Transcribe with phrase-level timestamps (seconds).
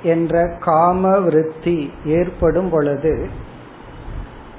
[0.02, 3.14] என்ற காம விருத்தி ஏற்படும் பொழுது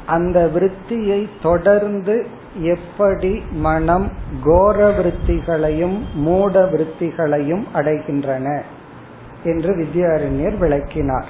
[0.06, 2.16] அந்த விருத்தியை தொடர்ந்து
[2.55, 4.09] எப்படி மனம்
[4.45, 8.63] கோர விருத்திகளையும் மூட விருத்திகளையும் அடைகின்றன
[9.45, 11.29] என்று வித்யாரண்யர் விளக்கினார்.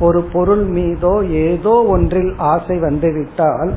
[0.00, 3.74] ஒரு பொருள் மீதோ ஏதோ ஒன்றில் ஆசை வந்துவிட்டால்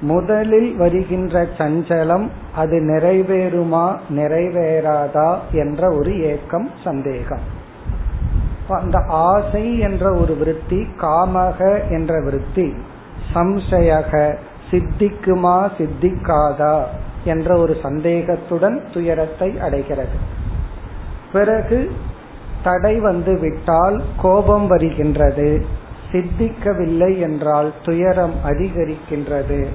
[0.00, 7.62] முதலில் வருகின்ற சஞ்சலம் அது நிறைவேறுமா நிறைவேறாதா என்ற ஒரு ஏக்கம் சந்தேகம்.
[8.68, 12.74] அந்த ஆசை என்ற ஒரு விருத்தி காமக என்ற விருத்தி
[13.34, 14.36] சம்சயக
[14.70, 16.84] சித்திக்குமா சித்திக்காதா
[17.24, 20.16] என்ற ஒரு சந்தேகத்துடன் துயரத்தை அடைகிறது.
[21.32, 21.92] பிறகு
[22.62, 25.66] தடை வந்து விட்டால் கோபம் வருகின்றது.
[26.12, 29.66] சித்திக்கவில்லை என்றால் துயரம் அதிகரிக்கின்றது.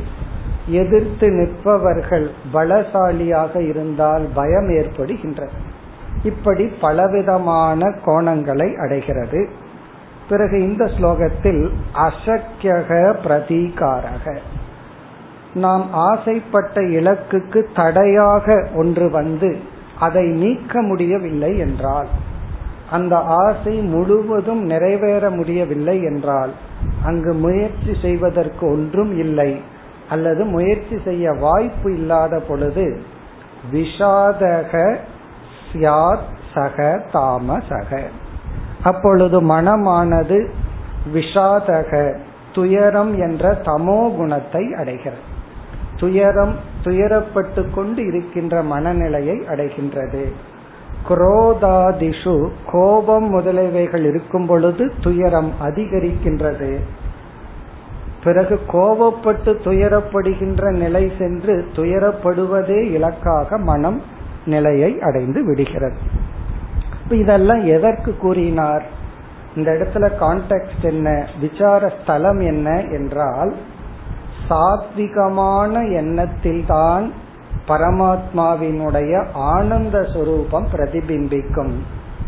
[0.68, 5.58] எதிர்த்து நிற்பவர்கள் பலசாலியாக இருந்தால் பயம் ஏற்படுகின்றது.
[6.24, 9.50] இப்படி பலவிதமான கோணங்களை அடைகிறது.
[10.30, 14.38] பிறகு இந்த ஸ்லோகத்தில் அசக்கியக பிரதீகாரக.
[15.54, 19.58] நாம் ஆசைப்பட்ட இலக்குக்கு தடையாக ஒன்று வந்து
[20.00, 22.08] அதை நீக்க முடியவில்லை என்றால்
[22.92, 26.52] அந்த ஆசை முழுவதும் நிறைவேற முடியவில்லை என்றால்
[27.06, 29.62] அங்கு முயற்சி செய்வதற்கு ஒன்றும் இல்லை
[30.10, 33.02] அல்லது முயற்சி செய்ய வாய்ப்பு இல்லாத பொழுது
[33.74, 34.96] விஷாதக
[35.74, 38.02] சியாத் சக தாமசக.
[38.84, 40.50] அப்பொழுது மனமானது
[41.14, 42.20] விஷாதக
[42.54, 45.29] துயரம் என்ற தமோ குணத்தை அடைகிறது.
[46.00, 50.24] துயரம் துயரப்பட்டு கொண்டு இருக்கின்ற மனநிலையை அடைகின்றது.
[51.10, 56.78] குரோதாதிஷு கோபம் முதலியவைகள் இருக்கும் பொழுது துயரம் அதிகரிக்கின்றது.
[58.24, 64.02] பிறகு கோபப்பட்டு துயரப்படுகின்ற நிலை சென்று துயரப்படுவதே இலக்காக மனம்
[64.46, 65.98] நிலையை அடைந்து விடுகிறது.
[67.10, 68.86] இதெல்லாம் எதற்கு கூறினார்?
[69.56, 71.28] இந்த இடத்துல கான்டெக்ட் என்ன?
[71.40, 72.82] விசார ஸ்தலம் என்ன?
[72.82, 73.56] என்றால்
[74.50, 77.12] சாத்விகமான எண்ணத்தில்தான்
[77.68, 81.74] பரமாத்மாவினுடைய ஆனந்த சுரூபம் பிரதிபிம்பிக்கும்.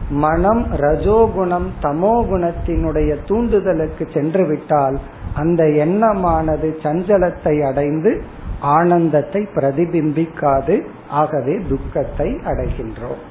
[0.09, 4.99] மனம் ரஜோகுணம் தமோ குணத்தினுடைய தூண்டுதலுக்கு சென்று விட்டால்
[5.33, 8.11] அந்த எண்ணமானது சஞ்சலத்தை அடைந்து
[8.59, 10.75] ஆனந்தத்தை பிரதிபிம்பிக்காது
[11.09, 13.21] ஆகவே துக்கத்தை அடைகின்றோம்.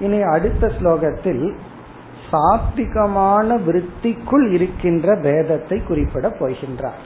[0.00, 1.44] இனி அடுத்த ஸ்லோகத்தில்
[2.30, 7.02] சாத்விகமான விருத்திக்குள் இருக்கின்ற பேதத்தை குறிப்பிட போகின்றார்.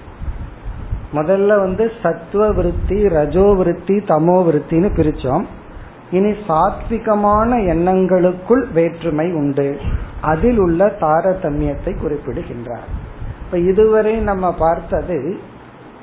[1.16, 5.44] முதல்ல வந்து சத்துவ விருத்தி ரஜோ விருத்தி தமோ விருத்தின்னு பிரிச்சோம்.
[6.10, 9.68] இனி சாத்விகமான எண்ணங்களுக்குள் வேற்றுமை உண்டு.
[10.20, 12.88] அதில் உள்ள தாரதமியத்தை குறிப்பிடுகின்றார்.
[13.44, 15.38] இப்ப இதுவரை நம்ம பார்த்தது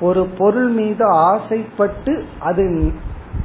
[0.00, 2.92] ஒரு பொருள் மீது ஆசைப்பட்டு அது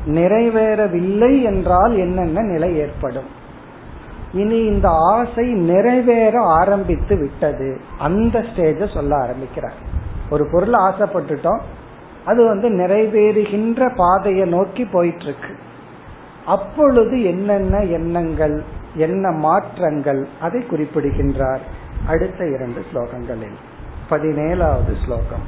[0.08, 3.30] நிறைவேறவில்லை என்றால் என்னென்ன நிலை ஏற்படும்?
[4.34, 7.70] இனி இந்த ஆசை நிறைவேற ஆரம்பித்து விட்டது.
[8.00, 9.89] அந்த ஸ்டேஜ சொல்ல ஆரம்பிக்கிறார்.
[10.31, 11.62] ஒரு பொருள் ஆசைப்பட்டுட்டோம்
[12.25, 15.53] அது வந்து நிறைவேறுகின்ற பாதையை நோக்கி போயிட்டு இருக்கு
[16.47, 18.56] அப்பொழுது என்னென்ன எண்ணங்கள்
[18.97, 21.65] என்ன மாற்றங்கள் அதை குறிப்பிடுகின்றார்
[22.06, 23.59] அடுத்த இரண்டு ஸ்லோகங்களில்
[24.11, 25.47] பதினேழாவது ஸ்லோகம்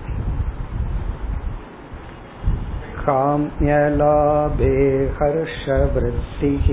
[3.06, 4.70] काम्यलाभे
[5.18, 6.66] हर्षवृत्तिः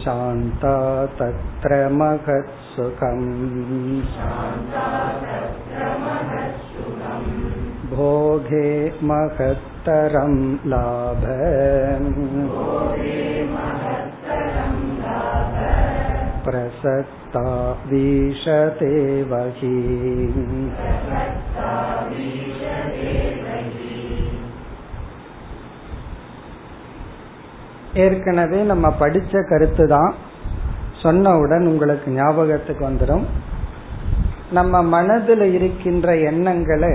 [0.00, 0.74] शान्ता
[1.20, 1.78] तत्र
[2.70, 3.24] महत्सुखम्
[7.90, 8.70] बोधे
[9.02, 10.34] महत्तरं
[10.66, 11.24] लाभ
[16.44, 17.46] प्रसक्ता
[17.86, 18.92] वीशते
[19.24, 19.76] वहि
[27.96, 30.10] ஏற்கனவே நம்ம படிச்ச கருத்து தான்
[31.03, 33.25] சொன்னவுடன் உங்களுக்கு ஞாபகத்துக்கு வந்துடும்
[34.51, 36.93] நம்ம மனதில் இருக்கின்ற எண்ணங்களை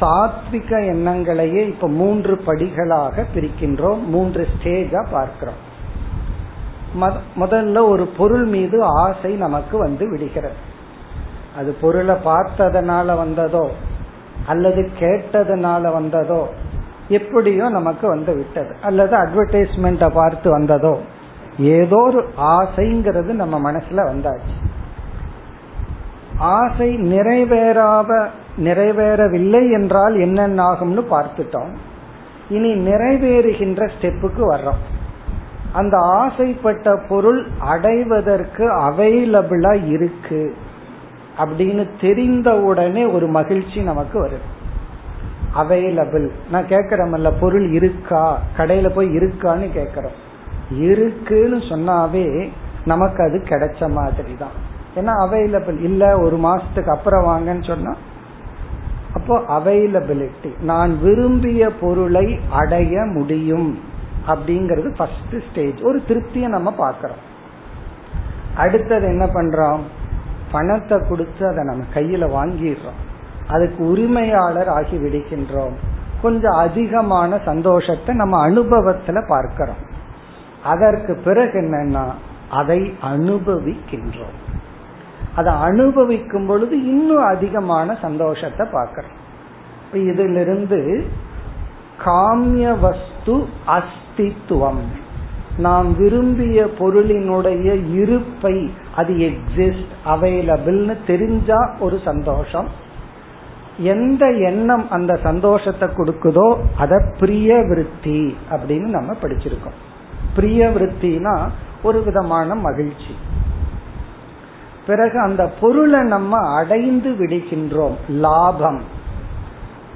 [0.00, 5.60] சாத்விக எண்ணங்களையே இப்ப மூன்று படிகளாக பிரிக்கின்றோம் மூன்று ஸ்டேஜா பார்க்கிறோம்.
[7.42, 10.58] முதல்ல ஒரு பொருள் மீது ஆசை நமக்கு வந்து விடுகிறது.
[11.58, 13.66] அது பொருளை பார்த்ததுனால வந்ததோ
[14.46, 16.42] அல்லது கேட்டதுனால வந்ததோ
[17.08, 18.72] எப்படியோ நமக்கு வந்து விட்டது.
[18.82, 20.94] அல்லது அட்வர்டைஸ்மெண்ட்டை பார்த்து வந்ததோ
[21.58, 24.74] ஏதோ ஒரு ஆசைங்கிறது நம்ம மனசுல வந்தாச்சு.
[26.38, 28.26] ஆசை நிறைவேறாத
[28.58, 31.68] நிறைவேறவில்லை என்றால் என்னென்ன ஆகும்னு பார்த்துட்டோம்.
[32.48, 34.82] இனி நிறைவேறுகின்ற ஸ்டெப்புக்கு வர்றோம்.
[35.72, 40.54] அந்த ஆசைப்பட்ட பொருள் அடைவதற்கு அவைலபிளா இருக்கு
[41.38, 44.54] அப்படின்னு தெரிந்த உடனே ஒரு மகிழ்ச்சி நமக்கு வருது.
[45.56, 48.38] அவைலபிள் நான் கேக்குறமல்ல பொருள் இருக்கா?
[48.56, 50.24] கடையில போய் இருக்கான்னு கேக்குறோம்
[50.70, 52.48] இருக்குன்னு சொன்னாவே
[52.84, 57.96] நமக்கு அது கிடைச்ச மாதிரி தான் ஏன்னா அவைலபிள் இல்ல ஒரு மாசத்துக்கு அப்புறம் வாங்கன்னு சொன்னா
[59.12, 63.78] அப்போ அவைலபிலிட்டி நான் விரும்பிய பொருளை அடைய முடியும்
[64.26, 67.16] அப்படிங்கறது ஃபர்ஸ்ட் ஸ்டேஜ் ஒரு திருப்தியை நம்ம பார்க்கிறோம்.
[68.56, 69.80] அடுத்தது என்ன பண்றோம்?
[70.50, 73.00] பணத்தை கொடுத்து அதை நம்ம கையில வாங்கிடுறோம்.
[73.48, 75.72] அதுக்கு உரிமையாளர் ஆகி விடுகின்றோம்.
[76.22, 79.94] கொஞ்சம் அதிகமான சந்தோஷத்தை நம்ம அனுபவத்துல பார்க்கிறோம்.
[80.72, 82.06] அதற்கு பிறகு என்னன்னா
[82.50, 84.36] அதை அனுபவிக்கின்றோம்.
[85.34, 89.16] அதை அனுபவிக்கும் பொழுது இன்னும் அதிகமான சந்தோஷத்தை பார்க்கிறோம்.
[89.92, 90.80] இதிலிருந்து
[92.04, 93.34] காமிய வஸ்து
[93.76, 94.82] அஸ்தித்துவம்.
[95.58, 98.56] நாம் விரும்பிய பொருளினுடைய இருப்பை
[98.96, 102.68] அது எக்ஸிஸ்ட் அவைலபிள்னு தெரிஞ்சா ஒரு சந்தோஷம்.
[103.94, 108.20] எந்த எண்ணம் அந்த சந்தோஷத்தை கொடுக்குதோ அத பிரிய விருத்தி
[108.50, 109.78] அப்படின்னு நம்ம படிச்சிருக்கோம்.
[110.36, 111.48] பிரிய விருத்தினா
[111.82, 113.14] ஒரு விதமான மகிழ்ச்சி.
[114.86, 118.82] பிறகு அந்த பொருளை நம்ம அடைந்து விடுகின்றோம் லாபம்.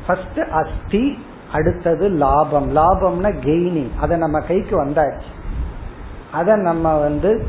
[0.06, 1.19] ஃபர்ஸ்ட் அஸ்தி
[1.52, 2.76] அடுத்தது லாபம்.
[2.76, 5.31] லாபம்னா கெய்னிங் அதை நம்ம கைக்கு வந்தாச்சு.
[6.32, 7.48] அதை நம்ம வந்து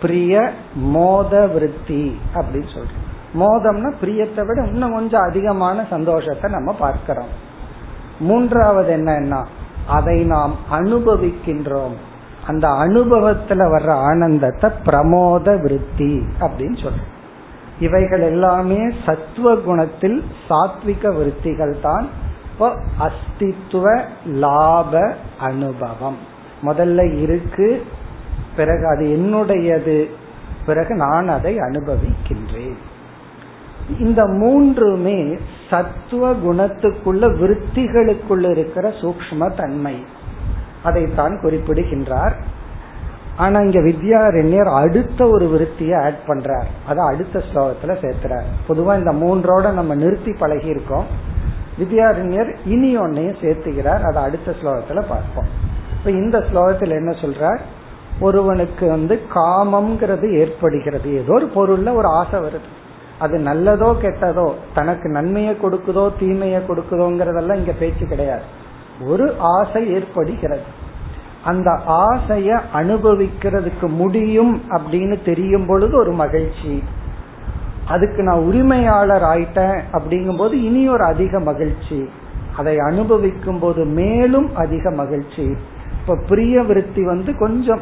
[0.00, 3.00] பிரிய மோத விருத்தி அப்படின்னு சொல்றோம்.
[3.34, 7.32] மோதம்னா பிரியத்தை விட இன்னும் கொஞ்சம் அதிகமான சந்தோஷத்தை நம்ம பார்க்கிறோம்.
[8.18, 9.44] மூன்றாவது என்னன்னா
[9.86, 11.94] அதை நாம் அனுபவிக்கின்றோம்.
[12.46, 17.10] அந்த அனுபவத்துல வர்ற ஆனந்தத்தை பிரமோத விருத்தி அப்படின்னு சொல்றோம்.
[17.80, 22.06] இவைகள் எல்லாமே சத்துவ குணத்தில் சாத்விக விருத்திகள் தான்.
[22.52, 26.16] இப்போ அஸ்தித்துவ லாப அனுபவம்.
[26.62, 27.86] முதல்ல இருக்கு
[28.56, 30.10] பிறகு அது என்னுடையது
[30.66, 32.76] பிறகு நான் அதை அனுபவிக்கின்றேன்.
[33.98, 35.36] இந்த மூன்றுமே
[35.70, 40.04] சத்துவ குணத்துக்குள்ள விருத்திகளுக்குள்ள இருக்கிற சூக்ம தன்மை.
[40.82, 42.36] அதைத்தான் குறிப்பிடுகின்றார்.
[43.36, 46.68] ஆனா இங்க வித்யாரண்யர் அடுத்த ஒரு விருத்தியை ஆட் பண்றார்.
[46.86, 48.48] அதை அடுத்த ஸ்லோகத்துல சேர்த்துறார்.
[48.68, 51.04] பொதுவா இந்த மூன்றோட நம்ம நிறுத்தி பழகி இருக்கோம்
[51.78, 54.02] வித்யாரண்யர் இனி ஒன்னையும் சேர்த்துகிறார்.
[54.02, 55.46] அதை அடுத்த ஸ்லோகத்துல பார்ப்போம்.
[55.98, 57.60] இப்ப இந்த ஸ்லோகத்தில் என்ன சொல்றார்?
[58.20, 61.14] ஒருவனுக்கு வந்து காமம்ங்கிறது ஏற்படுகிறது.
[61.14, 62.68] ஏதோ ஒரு பொருள்ல ஒரு ஆசை வருது.
[63.18, 68.42] அது நல்லதோ கெட்டதோ தனக்கு நன்மையை கொடுக்குதோ தீமையை கொடுக்குதோங்கிறதெல்லாம் இங்க பேச்சு கிடையாது.
[69.00, 70.80] ஒரு ஆசை ஏற்படுகிறது.
[71.44, 76.82] அந்த ஆசைய அனுபவிக்கிறதுக்கு முடியும் அப்படின்னு தெரியும் பொழுது ஒரு மகிழ்ச்சி.
[77.88, 82.08] அதுக்கு நான் உரிமையாளர் ஆயிட்டேன் அப்படிங்கும் போது இனி ஒரு அதிக மகிழ்ச்சி.
[82.56, 85.56] அதை அனுபவிக்கும் போது மேலும் அதிக மகிழ்ச்சி.
[86.00, 87.80] இப்ப பிரிய விருத்தி வந்து கொஞ்சம்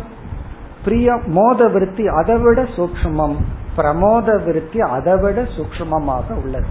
[0.84, 3.36] பிரிய மோத விருத்தி அதை விட சூக்மம்
[3.76, 6.66] பிரமோத விருத்தி அதை விட சூக்மமாக உள்ளது.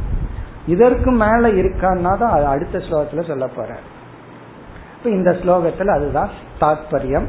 [0.68, 3.98] இதற்கு மேல இருக்கான்னா தான் அடுத்த ஸ்லோகத்துல சொல்ல போறேன்
[5.00, 6.30] இப்ப இந்த ஸ்லோகத்துல அதுதான்
[6.62, 7.26] தாத்பரியம்.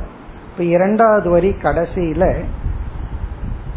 [0.52, 2.34] இப்ப இரண்டாவது வரி கடைசியில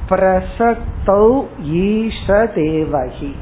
[0.10, 3.36] பிரசக்தௌ ஈஷ தேவகி.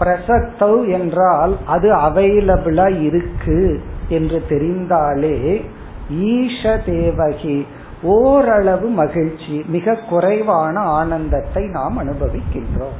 [0.00, 5.64] பிரசக்தௌ என்றால் அது அவைலபிளா இருக்கு என்று தெரிந்தாலே
[6.10, 7.66] ஈஷ தேவகி.
[8.02, 12.98] ஓரளவு மகிழ்ச்சி மிக குறைவான ஆனந்தத்தை நாம் அனுபவிக்கின்றோம்.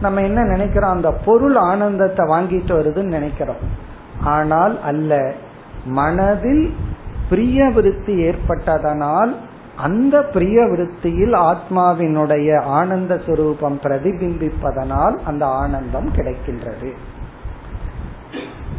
[0.00, 0.90] நம்ம என்ன நினைக்கிறோம்?
[0.90, 3.81] அந்த பொருள் ஆனந்தத்தை வாங்கிட்டு வருதுன்னு நினைக்கிறோம்.
[4.22, 5.32] ஆனால் அல்ல.
[5.84, 6.74] மனதில்
[7.28, 9.34] பிரிய விருத்தி ஏற்பட்டதனால்
[9.76, 16.92] அந்த பிரிய விருத்தியில் ஆத்மாவினுடைய ஆனந்த சுரூபம் பிரதிபிம்பிப்பதனால் அந்த ஆனந்தம் கிடைக்கின்றது.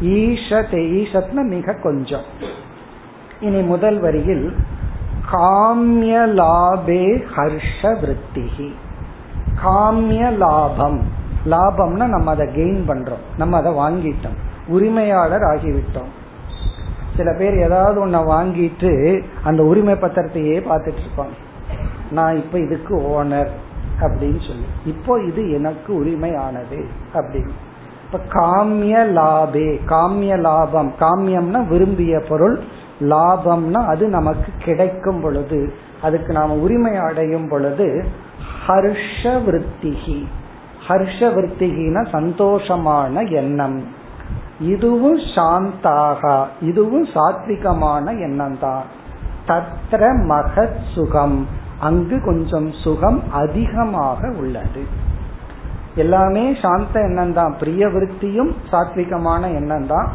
[0.02, 2.24] ஈஷத் ஈஷத்ன மிக கொஞ்சம்.
[3.40, 4.56] இனி முதல் வரியில்
[5.32, 8.72] காமிய லாபே ஹர்ஷ விருத்திகி
[9.64, 11.02] காமிய லாபம்
[11.46, 13.24] லாபம்னா நம்ம அதை கெயின் பண்றோம்.
[13.38, 14.52] நம்ம அதை வாங்கிட்டோம்.
[14.68, 16.12] உரிமையாளர் ஆகிவிட்டோம்.
[17.18, 21.36] சில பேர் ஏதாவது ஒன்ன வாங்கிட்டு அந்த உரிமை பத்திரத்தையே பார்த்துட்டு இருப்பாங்க.
[22.12, 23.50] நான் இப்ப இதுக்கு ஓனர்
[24.00, 24.66] அப்படின்னு சொல்லி.
[24.86, 27.52] இப்போ இது எனக்கு உரிமையானது அப்படின்னு.
[28.06, 30.94] இப்ப காமிய லாபே காமிய லாபம்.
[31.00, 32.60] காமியம்னா விரும்பிய பொருள்
[33.02, 38.06] லாபம்னா அது நமக்கு கிடைக்கும் பொழுது அதுக்கு நாம உரிமை அடையும் பொழுது
[38.68, 40.26] ஹர்ஷ விருத்திகி.
[40.88, 44.02] ஹர்ஷ விருத்திகின சந்தோஷமான எண்ணம்.
[44.60, 48.84] இதுவும் சாந்தாகா இதுவும் சாத்விகமான எண்ணம் தான்
[49.48, 51.48] தத்ர மகத் சுகம்
[51.80, 54.84] அங்கு கொஞ்சம் சுகம் அதிகமாக உள்ளது.
[55.96, 60.08] எல்லாமே சாந்த எண்ணம் தான் பிரிய விருத்தியும் சாத்விகமான எண்ணம் தான்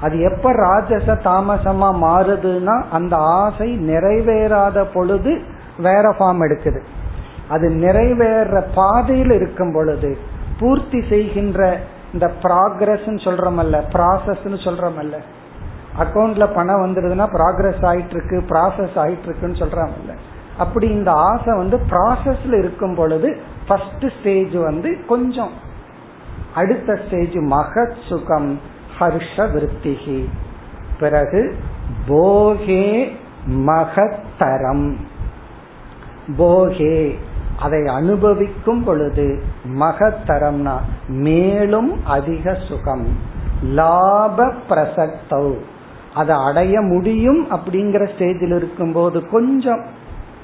[0.00, 5.40] அது எப்ப ராஜச தாமசமா மாறுதுன்னா அந்த ஆசை நிறைவேறாத பொழுது
[5.78, 6.80] வேற ஃபார்ம் எடுக்குது.
[7.48, 10.18] அது நிறைவேற பாதையில் இருக்கும் பொழுது
[10.58, 11.80] பூர்த்தி செய்கின்ற
[12.12, 15.16] இந்த ப்ராக்ரஸ் சொல்றமல்ல ப்ராசஸ்ன்னு சொல்றமல்ல.
[15.98, 20.16] அக்கௌண்ட்ல பணம் வந்துடுதுன்னா ப்ராக்ரஸ் ஆயிட்டு இருக்கு ப்ராசஸ் ஆயிட்டு இருக்குன்னு சொல்றாமல்ல.
[20.58, 25.50] அப்படி இந்த ஆசை வந்து ப்ராசஸ்ல இருக்கும் பொழுது ஃபர்ஸ்ட் ஸ்டேஜ் வந்து கொஞ்சம்.
[26.54, 28.60] அடுத்த ஸ்டேஜ் மகத் சுகம்
[28.98, 30.28] ஹர்ஷ விருத்திகி.
[31.00, 31.56] பிறகு
[32.08, 33.16] போகே
[33.50, 34.96] மகத்தரம்.
[36.38, 37.18] போகே.
[37.60, 39.42] அதை அனுபவிக்கும் பொழுது
[39.74, 40.76] மகத்தரம்னா
[41.08, 43.06] மேலும் அதிக சுகம்.
[43.62, 45.54] லாப பிரசக்தௌ.
[46.14, 49.84] அதை அடைய முடியும் அப்படிங்கிற ஸ்டேஜில் இருக்கும்போது கொஞ்சம்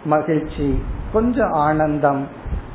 [0.05, 2.27] மகிழ்ச்சி கொஞ்சம் ஆனந்தம்.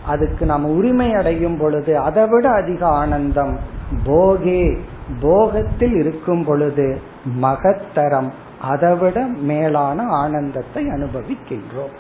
[0.06, 3.60] அதுக்கு நம்ம உரிமை அடையும் பொழுது அதை விட அதிக ஆனந்தம்.
[4.06, 4.78] போகே
[5.22, 7.02] போகத்தில் இருக்கும் பொழுது
[7.42, 8.32] மகத்தரம்.
[8.62, 11.96] அதை விட மேலான ஆனந்தத்தை அனுபவிக்கின்றோம்.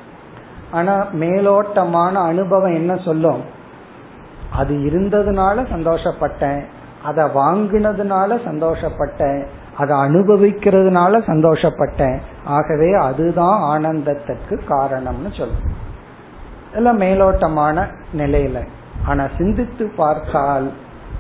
[0.71, 3.41] ஆனா மேலோட்டமான அனுபவம் என்ன சொல்லும்?
[4.51, 6.63] அது இருந்ததுனால சந்தோஷப்பட்டேன்
[7.03, 9.45] அதை வாங்கினதுனால சந்தோஷப்பட்டேன்
[9.77, 12.19] அதை அனுபவிக்கிறதுனால சந்தோஷப்பட்டேன்.
[12.45, 15.87] ஆகவே அதுதான் ஆனந்தத்திற்கு காரணம்னு சொல்லும்.
[16.73, 18.67] எல்லாம் மேலோட்டமான நிலையில.
[19.05, 20.71] ஆனா சிந்தித்து பார்த்தால்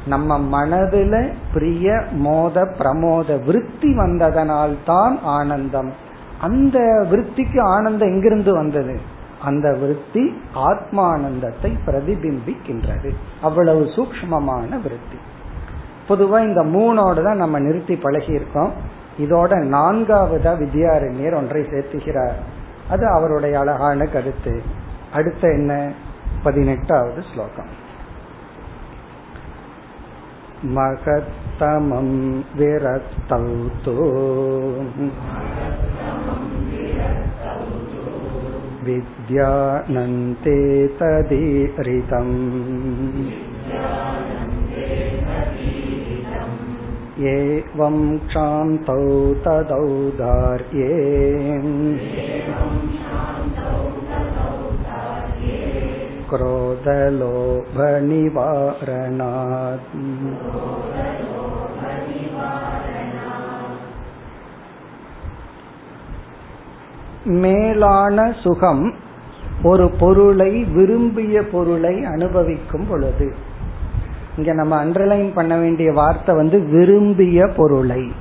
[0.05, 5.93] நம்ம மனதுல பிரிய மோத பிரமோத விருத்தி வந்ததனால் தான் ஆனந்தம்.
[6.41, 6.79] அந்த
[7.11, 9.17] விருத்திக்கு ஆனந்தம் எங்கிருந்து வந்தது?
[9.41, 13.13] அந்த விருத்தி ஆத்மானந்தத்தை பிரதிபிம்பிக்கின்றது.
[13.41, 15.17] அவ்வளவு சூக்மமான விருத்தி.
[16.09, 18.71] பொதுவா இந்த மூணோட தான் நம்ம நிறுத்தி பழகி இருக்கோம்
[19.19, 22.33] இதோட நான்காவதா வித்யாரண்யர் ஒன்றை சேர்த்துகிறார்.
[22.89, 24.61] அது அவருடைய அழகான கருத்து.
[25.13, 25.91] அடுத்த என்ன?
[26.43, 27.87] பதினெட்டாவது ஸ்லோகம்.
[30.61, 33.69] மகத்தமம் விரக்தௌ
[38.88, 40.56] विद्यानन्ते
[41.00, 42.34] तदीरितम्
[47.32, 47.96] एवं
[48.28, 49.02] क्षान्तौ
[49.44, 50.88] तदौदार्ये
[56.30, 57.74] क्रोधलोभनिवारणात्
[67.23, 68.93] மேலான சுகம்
[69.63, 73.35] ஒரு பொருளை விரும்பிய பொருளை அனுபவிக்கும் பொழுது.
[74.37, 78.11] இங்க நம்ம அண்டர்லைன் பண்ண வேண்டிய வார்த்தை வந்து விரும்பிய பொருளை.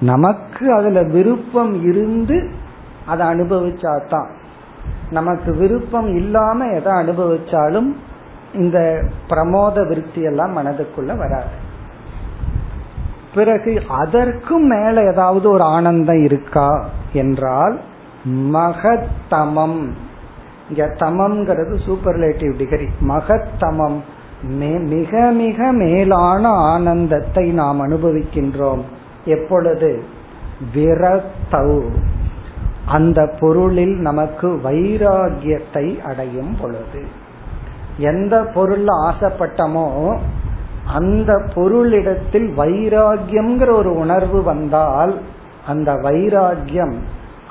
[0.00, 2.50] நமக்கு அதுல விருப்பம் இருந்து
[3.06, 4.30] அதை அனுபவிச்சாதான்.
[5.10, 7.94] நமக்கு விருப்பம் இல்லாம எதை அனுபவிச்சாலும்
[8.54, 11.70] இந்த பிரமோத விருத்தி எல்லாம் மனதுக்குள்ள வராது.
[13.34, 16.84] பிறகு அதற்கும் மேல ஏதாவது ஒரு ஆனந்தம் இருக்கா?
[17.12, 17.80] என்றால்
[18.24, 19.90] மகத்தமம்.
[20.68, 24.00] இங்க தமம்ங்கிறது சூப்பர்லேட்டிவ் டிகிரி மகத்தமம்.
[24.78, 28.80] மிக மிக மேலான ஆனந்தத்தை நாம் அனுபவிக்கின்றோம்.
[29.24, 30.04] எப்பொழுது?
[30.74, 31.82] விரத்தௌ
[32.86, 37.20] அந்த பொருளில் நமக்கு வைராகியத்தை அடையும் பொழுது.
[37.96, 40.18] எந்த பொருள் ஆசைப்பட்டமோ
[40.94, 45.20] அந்த பொருளிடத்தில் வைராகியம்ங்கிற ஒரு உணர்வு வந்தால்
[45.66, 46.94] அந்த வைராகியம்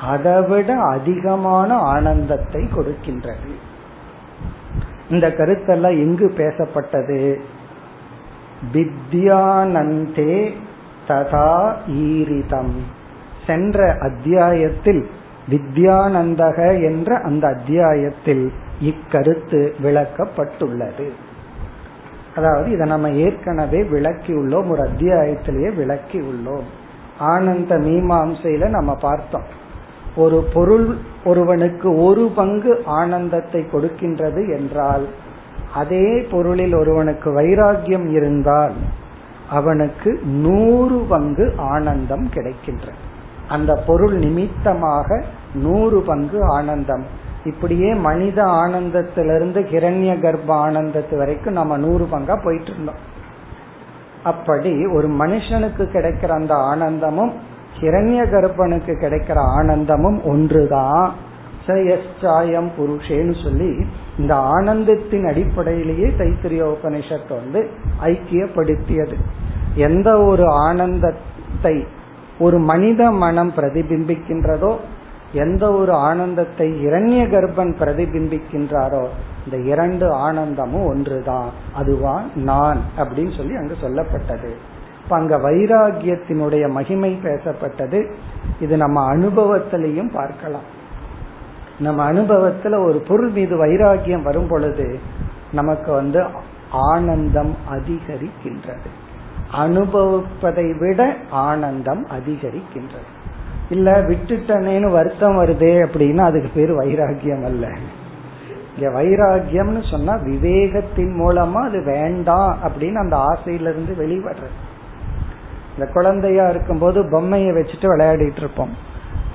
[0.01, 3.51] அதைவிட அதிகமான ஆனந்தத்தை கொடுக்கின்றது.
[5.09, 7.41] இந்த கருத்தெல்லாம் எங்கு பேசப்பட்டது?
[8.73, 10.51] வித்யானந்தே
[11.07, 12.71] ததா ஈரிதம்.
[13.47, 15.09] சென்ற அத்தியாயத்தில்
[15.49, 21.09] வித்யானந்தக என்ற அந்த அத்தியாயத்தில் இக்கருத்து விளக்கப்பட்டுள்ளது.
[22.35, 26.63] அதாவது இதை நம்ம ஏற்கனவே விளக்கி உள்ளோம் ஒரு அத்தியாயத்திலேயே விளக்கி உள்ளோம்
[27.17, 29.59] ஆனந்த மீமாம்சையில நம்ம பார்த்தோம்.
[30.15, 35.07] ஒரு பொருள் ஒருவனுக்கு ஒரு பங்கு ஆனந்தத்தை கொடுக்கின்றது என்றால்
[35.73, 38.73] அதே பொருளில் ஒருவனுக்கு வைராகியம் இருந்தால்
[39.49, 42.99] அவனுக்கு நூறு பங்கு ஆனந்தம் கிடைக்கின்றது.
[43.47, 47.03] அந்த பொருள் நிமித்தமாக நூறு பங்கு ஆனந்தம்.
[47.43, 53.01] இப்படியே மனித ஆனந்தத்திலிருந்து கிரண்ய கர்ப்ப ஆனந்தத்து வரைக்கும் நம்ம நூறு பங்கா போயிட்டு இருந்தோம்.
[54.23, 57.33] அப்படி ஒரு மனுஷனுக்கு கிடைக்கிற அந்த ஆனந்தமும்
[57.81, 61.05] இரண்ய கர்ப்பனுக்கு கிடைக்கிற ஆனந்தமும் ஒன்றுதான்.
[62.21, 63.69] சாயம் புருஷேன்னு சொல்லி
[64.19, 67.61] இந்த ஆனந்தத்தின் அடிப்படையிலேயே தைத்திரிய உபனிஷத்து வந்து
[68.03, 69.17] ஐக்கியப்படுத்தியது.
[69.87, 71.75] எந்த ஒரு ஆனந்தத்தை
[72.39, 74.73] ஒரு மனித மனம் பிரதிபிம்பிக்கின்றதோ
[75.33, 79.05] எந்த ஒரு ஆனந்தத்தை இரண்ய கர்ப்பன் பிரதிபிம்பிக்கின்றாரோ
[79.45, 81.49] இந்த இரண்டு ஆனந்தமும் ஒன்றுதான்.
[81.73, 84.51] அதுவான் நான் அப்படின்னு சொல்லி அங்கு சொல்லப்பட்டது.
[85.11, 88.11] இப்ப அங்க வைராகியத்தினுடைய மகிமை பேசப்பட்டது.
[88.59, 90.61] இது நம்ம அனுபவத்திலையும் பார்க்கலாம்.
[91.79, 94.99] நம்ம அனுபவத்துல ஒரு பொருள் மீது வைராகியம் வரும் பொழுது
[95.51, 96.23] நமக்கு வந்து
[96.71, 98.89] ஆனந்தம் அதிகரிக்கின்றது.
[99.55, 103.11] அனுபவிப்பதை விட ஆனந்தம் அதிகரிக்கின்றது.
[103.69, 107.67] இல்ல விட்டுட்டனேன்னு வருத்தம் வருதே அப்படின்னா அதுக்கு பேர் வைராகியம் அல்ல.
[108.77, 114.69] இங்க வைராகியம்னு சொன்னா விவேகத்தின் மூலமா அது வேண்டாம் அப்படின்னு அந்த ஆசையிலிருந்து வெளிவர்றது.
[115.75, 118.73] இந்த குழந்தையா இருக்கும்போது பொம்மையை வச்சுட்டு விளையாடிட்டு இருப்போம்.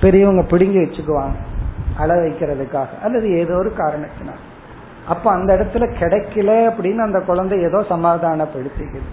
[0.01, 1.39] பெரியவங்க பிடுங்கி வச்சுக்குவாங்க
[1.99, 4.43] அழ வைக்கிறதுக்காக அல்லது ஏதோ ஒரு காரணத்தினால்.
[5.09, 9.09] அப்ப அந்த இடத்துல கிடைக்கல அப்படின்னு அந்த குழந்தை ஏதோ சமாதானப்படுத்திக்குது.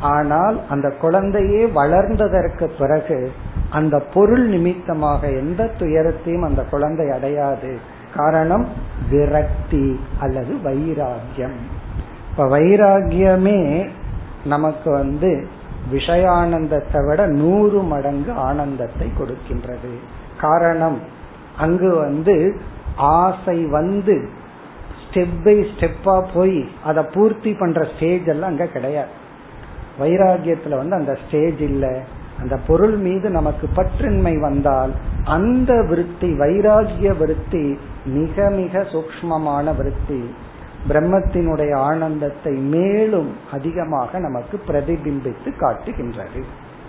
[0.00, 3.18] ஆனால் அந்த குழந்தையே வளர்ந்ததற்கு பிறகு
[3.70, 7.72] அந்த பொருள் நிமித்தமாக எந்த துயரத்தையும் அந்த குழந்தை அடையாது.
[8.16, 8.66] காரணம்
[9.10, 9.86] விரக்தி
[10.20, 11.58] அல்லது வைராகியம்
[12.30, 13.60] இப்ப வைராகியமே
[14.44, 15.32] நமக்கு வந்து
[15.92, 19.94] விஷயானந்தத்தை விட நூறு மடங்கு ஆனந்தத்தை கொடுக்கின்றது.
[20.40, 20.98] காரணம்
[21.58, 22.60] அங்கு வந்து
[22.96, 24.28] ஆசை வந்து
[25.02, 29.08] ஸ்டெப் பை ஸ்டெப்பா போய் அதை பூர்த்தி பண்ற ஸ்டேஜ் எல்லாம் அங்க கிடையாது.
[30.00, 32.00] வைராகியத்துல வந்து அந்த ஸ்டேஜ் இல்ல.
[32.40, 34.90] அந்த பொருள் மீது நமக்கு பற்றின்மை வந்தால்
[35.24, 40.34] அந்த விருத்தி வைராகிய விருத்தி மிக மிக சூக்மமான விருத்தி.
[40.88, 46.44] பிரம்மத்தினுடைய ஆனந்தத்தை மேலும் அதிகமாக நமக்கு பிரதிபிம்பித்து காட்டுகின்றது.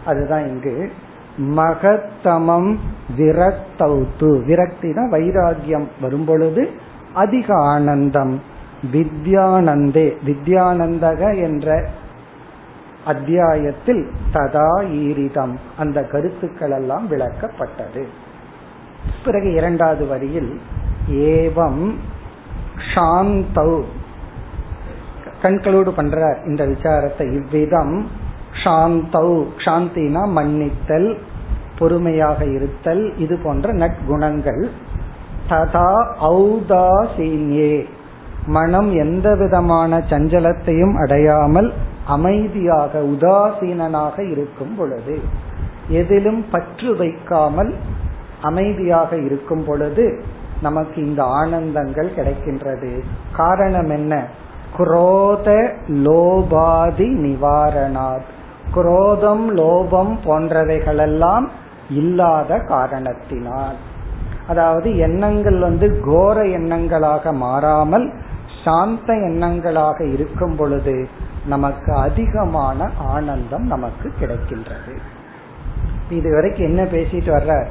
[0.05, 0.91] அதுதான் இங்கு
[1.37, 2.79] மகத்தமம்
[3.17, 4.01] விரக்தௌத்து.
[4.19, 6.69] விரக்தின வைராகியம் வரும் பொழுது
[7.13, 8.41] அதிக ஆனந்தம்
[8.93, 10.17] வித்யானந்தே.
[10.25, 11.87] வித்யானந்தக என்ற
[13.05, 15.55] அத்தியாயத்தில் ததா ஈரிதம்.
[15.77, 18.03] அந்த கருத்துக்கள் எல்லாம் விளக்கப்பட்டது.
[19.25, 20.59] பிறகு இரண்டாவது வரியில்
[21.09, 21.93] ஏவம்
[22.93, 23.71] சாந்தௌ
[25.41, 27.25] கண்களோடு பண்றார் இந்த விசாரத்தை.
[27.33, 28.07] இவ்விதம்
[28.63, 29.29] ஷாந்தௌ
[29.65, 31.17] சாந்தினா மன்னித்தல்
[31.79, 34.63] பொறுமையாக இருத்தல் இது போன்ற நற்குணங்கள்.
[35.49, 35.91] ததா
[36.31, 37.85] ஔதாசீன்யே.
[38.45, 41.73] மனம் எந்த விதமான சஞ்சலத்தையும் அடையாமல்
[42.05, 45.15] அமைதியாக உதாசீனனாக இருக்கும் பொழுது
[45.89, 47.71] எதிலும் பற்று வைக்காமல்
[48.41, 50.05] அமைதியாக இருக்கும் பொழுது
[50.61, 52.99] நமக்கு இந்த ஆனந்தங்கள் கிடைக்கின்றது.
[53.35, 54.25] காரணம் என்ன?
[54.77, 58.27] குரோத லோபாதி நிவாரணாத்.
[58.73, 61.47] குரோதம் லோபம் போன்றவைகளெல்லாம்
[61.89, 63.75] இல்லாத காரணத்தினால்.
[64.47, 68.13] அதாவது எண்ணங்கள் வந்து கோர எண்ணங்களாக மாறாமல்
[68.63, 71.07] சாந்த எண்ணங்களாக இருக்கும் பொழுது
[71.45, 74.95] நமக்கு அதிகமான ஆனந்தம் நமக்கு கிடைக்கின்றது.
[76.09, 77.65] இதுவரைக்கும் என்ன பேசிட்டு வர்ற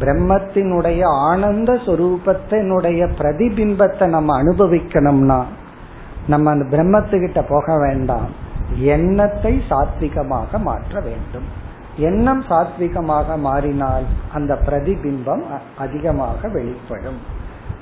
[0.00, 5.40] பிரம்மத்தினுடைய ஆனந்த சொரூபத்தினுடைய பிரதிபிம்பத்தை நம்ம அனுபவிக்கணும்னா
[6.26, 8.28] நம்ம அந்த பிரம்மத்துக்கிட்ட போக வேண்டாம்.
[8.94, 11.46] எண்ணத்தை சாத்விகமாக மாற்ற வேண்டும்.
[12.08, 15.44] எண்ணம் சாத்விகமாக மாறினால் அந்த பிரதிபிம்பம்
[15.78, 17.20] அதிகமாக வெளிப்படும்.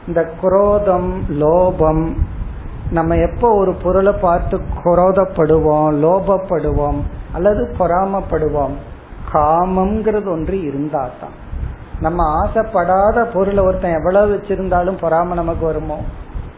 [0.07, 1.11] இந்த குரோதம்
[1.43, 2.05] லோபம்
[2.91, 7.01] நம்ம எப்போ ஒரு பொருளை பார்த்து குரோதப்படுவோம் லோபப்படுவோம்
[7.33, 8.77] அல்லது பொறாமப்படுவோம்
[9.33, 11.37] காமம்ங்கிறது ஒன்று இருந்தா தான்
[12.01, 16.01] நம்ம ஆசைப்படாத பொருளை ஒருத்தன் எவ்வளவு வச்சிருந்தாலும் பொறாம நமக்கு வருமோ?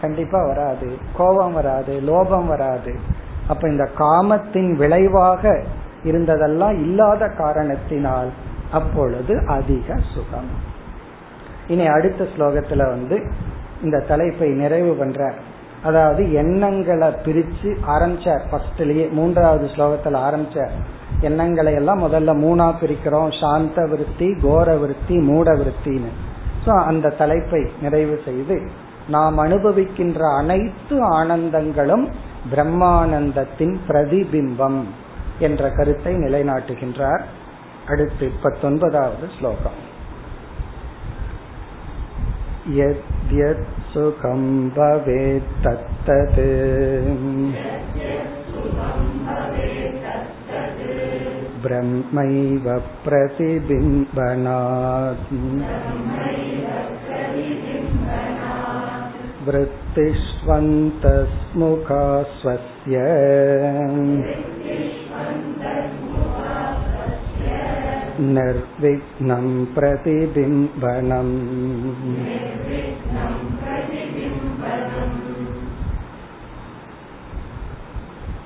[0.01, 0.99] கண்டிப்பா வராது.
[1.17, 2.95] கோபம் வராது லோபம் வராது.
[3.49, 5.63] அப்ப இந்த காமத்தின் விளைவாக
[6.05, 8.29] இருந்ததெல்லாம் இல்லாத காரணத்தினால்
[8.73, 10.51] அப்பொழுது அதிக சுகம்.
[11.69, 13.33] இனி அடுத்த ஸ்லோகத்துல வந்து
[13.83, 15.35] இந்த தலைப்பை நிறைவு பண்ற
[15.83, 18.41] அதாவது எண்ணங்களை பிரிச்சு ஆரம்பிச்சார்.
[18.51, 20.71] ஃபர்ஸ்ட்லயே மூன்றாவது ஸ்லோகத்துல ஆரம்பிச்சார்.
[21.22, 26.12] எண்ணங்களை எல்லாம் முதல்ல மூணா பிரிக்கிறோம் சாந்த விருத்தி கோர விருத்தி மூட விருத்தின்னு
[26.66, 28.58] ஸோ அந்த தலைப்பை நிறைவு செய்து
[29.08, 32.06] நாம் அனுபவிக்கின்ற அனைத்து ஆனந்தங்களும்
[32.52, 34.82] பிரம்மானந்தத்தின் பிரதிபிம்பம்
[35.40, 37.24] என்ற கருத்தை நிலைநாட்டுகின்றார்
[37.88, 39.80] அடுத்து பத்தொன்பதாவது ஸ்லோகம்
[42.70, 46.38] यद्यत् सुखं भवेत् तत्तत्
[51.64, 52.68] ब्रह्मैव
[53.06, 53.74] प्रतिबिम्बनात्
[59.48, 62.04] वृत्तिष्वन्तस्मुखा
[62.40, 62.96] स्वस्य
[68.36, 69.46] निर्विघ्नं
[69.76, 71.36] प्रतिबिम्बनम्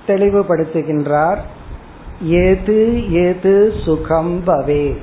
[0.08, 1.42] தெளிவுபடுத்துகின்றார்
[2.23, 4.97] ஏது ஏது சுகம் பவேத்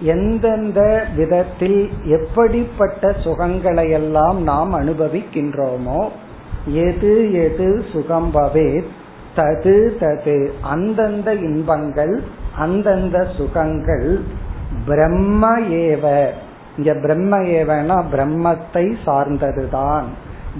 [0.00, 6.08] எந்தெந்த விதத்தில் எப்படிப்பட்ட சுகங்களையெல்லாம் நாம் அனுபவிக்கின்றோமோ
[6.66, 8.84] எது எது சுகம் பவேத்
[9.36, 10.50] தது தது.
[10.60, 12.22] அந்தந்த இன்பங்கள்
[12.56, 14.20] அந்தந்த சுகங்கள்
[14.86, 16.28] பிரம்ம ஏவ.
[16.76, 20.04] இங்க பிரம்ம ஏவனா பிரம்மத்தை சார்ந்ததுதான்.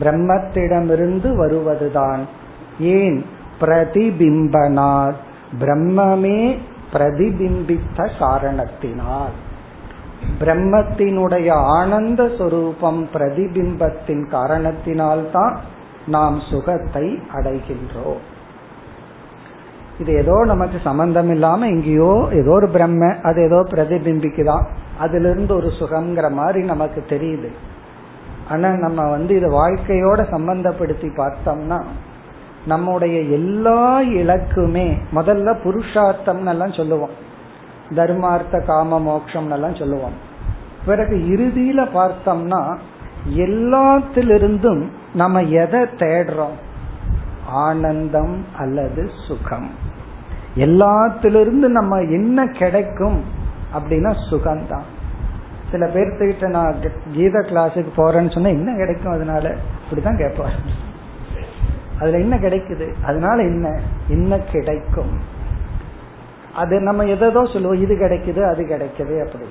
[0.01, 2.29] பிரம்மத்திடமிருந்து வருவதுதான்.
[2.81, 3.27] ஏன்?
[3.61, 5.15] பிரதிபிம்பனால்
[5.61, 6.59] பிரம்மமே
[6.93, 9.35] பிரதிபிம்பித்த காரணத்தினால்.
[10.41, 15.57] பிரம்மத்தினுடைய ஆனந்த சொரூபம் பிரதிபிம்பத்தின் காரணத்தினால்தான்
[16.07, 18.23] நாம் சுகத்தை அடைகின்றோம்.
[20.01, 24.67] இது ஏதோ நமக்கு சம்பந்தம் இல்லாம எங்கேயோ ஏதோ ஒரு பிரம்ம அது ஏதோ பிரதிபிம்பிக்குதான்
[24.99, 27.49] அதுல இருந்து ஒரு சுகம்ங்கிற மாதிரி நமக்கு தெரியுது.
[28.51, 31.83] ஆனா நம்ம வந்து இதை வாழ்க்கையோட சம்பந்தப்படுத்தி பார்த்தோம்னா
[32.67, 37.11] நம்முடைய எல்லா இலக்குமே முதல்ல புருஷார்த்தம் எல்லாம் சொல்லுவோம்.
[37.91, 40.13] தர்மார்த்த காம மோக்ஷம் எல்லாம் சொல்லுவோம்.
[40.87, 42.79] பிறகு இறுதியில பார்த்தோம்னா
[43.37, 46.57] எல்லாத்திலிருந்தும் நம்ம எதை தேடுறோம்?
[47.47, 49.71] ஆனந்தம் அல்லது சுகம்.
[50.57, 53.25] எல்லாத்திலிருந்து நம்ம என்ன கிடைக்கும்
[53.75, 54.85] அப்படின்னா சுகம்தான்.
[55.71, 56.75] சில பேர்த்துக்கிட்ட நான்
[57.13, 59.57] கீத கிளாஸுக்கு போறேன்னு சொன்னா என்ன கிடைக்கும் அதனால?
[59.91, 60.85] இப்படிதான் கேட்பார்.
[62.01, 63.05] அதுல என்ன கிடைக்குது?
[63.05, 63.81] அதனால என்ன?
[64.09, 65.21] என்ன கிடைக்கும்?
[66.55, 69.45] அது நம்ம எதோ சொல்லுவோம் இது கிடைக்குது அது கிடைக்குது அப்படி.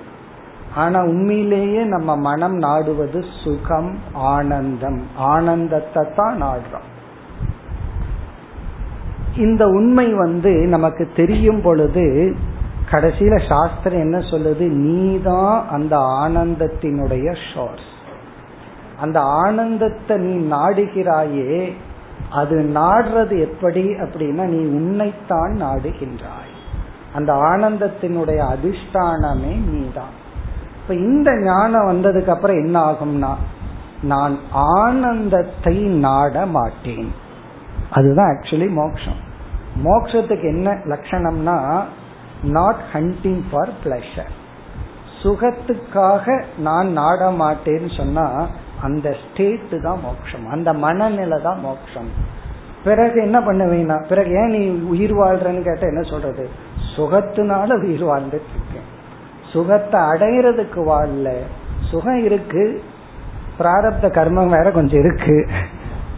[0.75, 5.01] ஆனா உண்மையிலேயே நம்ம மனம் நாடுவது சுகம் ஆனந்தம்.
[5.15, 6.93] ஆனந்தத்தை தான் நாடுறோம்.
[9.37, 12.35] இந்த உண்மை வந்து நமக்கு தெரியும் பொழுது
[12.91, 14.69] கடைசியில சாஸ்திரம் என்ன சொல்லுது?
[14.69, 17.93] நீதான் அந்த ஆனந்தத்தினுடைய ஷோர்ஸ்
[18.99, 21.73] அந்த ஆனந்தத்தை நீ நாடுகிறாயே
[22.31, 26.53] அது நாடுறது எப்படி அப்படின்னா நீ உன்னைத்தான் நாடுகின்றாய்.
[27.13, 30.23] அந்த ஆனந்தத்தினுடைய அதிஷ்டானமே நீதான்.
[30.81, 33.35] இப்ப இந்த ஞானம் வந்ததுக்கு அப்புறம் என்ன ஆகும்னா
[34.01, 37.13] நான் ஆனந்தத்தை நாட மாட்டேன்.
[37.89, 39.33] அதுதான் ஆக்சுவலி மோக்ஷம்.
[39.83, 41.83] மோக்ஷத்துக்கு என்ன லட்சணம்னா
[42.43, 44.33] நாட் ஹண்டிங் ஃபார் பிளஷர்
[45.23, 48.47] சுகத்துக்காக நான் நாட மாட்டேன்னு சொன்னா
[48.81, 50.47] அந்த ஸ்டேட் தான் மோட்சம்.
[50.49, 52.07] அந்த மனநிலை தான் மோட்சம்.
[52.83, 56.49] பிறகு என்ன பண்ணுவீங்கன்னா பிறகு ஏன் நீ உயிர் வாழ்றன்னு கேட்ட என்ன சொல்றது?
[56.95, 58.93] சுகத்தினால உயிர் வாழ்ந்துட்டு இருக்கேன்.
[59.51, 61.33] சுகத்தை அடையிறதுக்கு வாழல.
[61.91, 62.83] சுகம் இருக்கு.
[63.59, 65.47] பிராரப்த கர்மம் வேற கொஞ்சம் இருக்கு.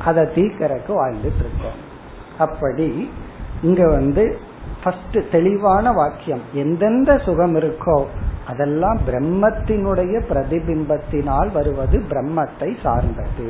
[0.06, 1.86] அதை தீக்கிறக்கு வாழ்ந்துட்டு இருக்கோம்.
[2.38, 3.12] அப்படி
[3.62, 4.40] இங்க வந்து
[4.84, 6.42] ஃபர்ஸ்ட் தெளிவான வாக்கியம்.
[6.54, 8.06] எந்தெந்த சுகம் இருக்கோ
[8.48, 13.50] அதெல்லாம் பிரம்மத்தினுடைய பிரதிபிம்பத்தினால் வருவது பிரம்மத்தை சார்ந்தது.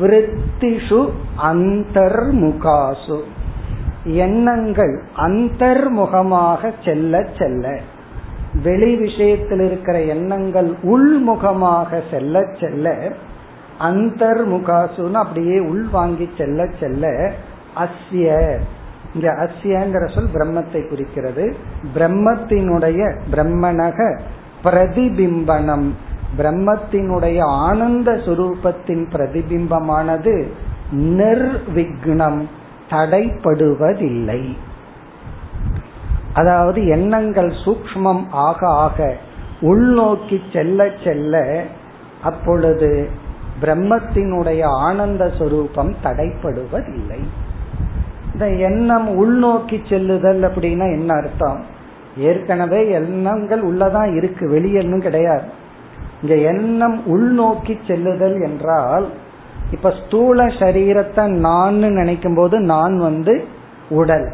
[0.00, 1.10] விருத்திஷு
[1.42, 3.20] அந்தர்முகாசு.
[4.04, 7.78] எண்ணங்கள் அந்தர்முகமாக செல்ல செல்ல
[8.62, 13.12] வெளி விஷயத்தில் இருக்கிற எண்ணங்கள் உள்முகமாக செல்ல செல்ல
[13.80, 17.32] அந்தர்முகாசுன்னு அப்படியே உள் வாங்கி செல்ல செல்ல
[17.76, 18.28] அஸ்ய
[19.14, 21.56] இங்க அஸ்யங்கிற சொல் பிரம்மத்தை குறிக்கிறது.
[21.94, 24.20] பிரம்மத்தினுடைய பிரம்மனக
[24.64, 25.88] பிரதிபிம்பனம்.
[26.38, 30.46] பிரம்மத்தினுடைய ஆனந்த சுரூபத்தின் பிரதிபிம்பமானது
[30.92, 32.40] நிர்விக்னம்
[32.90, 34.56] தடைப்படுவதில்லை.
[36.32, 39.16] அதாவது எண்ணங்கள் சூக்மம் ஆக ஆக
[39.60, 41.62] உள்நோக்கி செல்ல செல்ல
[42.22, 43.08] அப்பொழுது
[43.62, 47.20] பிரம்மத்தினுடைய ஆனந்த சுரூபம் தடைப்படுவதில்லை.
[48.32, 51.60] இந்த எண்ணம் உள்நோக்கி செல்லுதல் அப்படின்னா என்ன அர்த்தம்?
[52.16, 55.42] ஏற்கனவே எண்ணங்கள் உள்ளதான் இருக்கு வெளியெண்ணும் கிடையாது.
[56.22, 59.08] இங்க எண்ணம் உள்நோக்கி செல்லுதல் என்றால்
[59.72, 63.44] இப்ப ஸ்தூல சரீரத்தை நான் நினைக்கும் போது நான் வந்து
[63.88, 64.32] உடல்.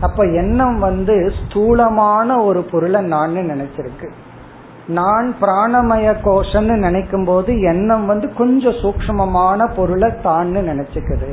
[0.00, 4.08] அப்ப எண்ணம் வந்து ஸ்தூலமான ஒரு பொருளை நான் நினைச்சிருக்கு.
[4.88, 11.32] நான் பிராணமய கோஷம்னு நினைக்கும் போது எண்ணம் வந்து கொஞ்சம் சூக்மமான பொருளை தான்னு நினைச்சுக்குது.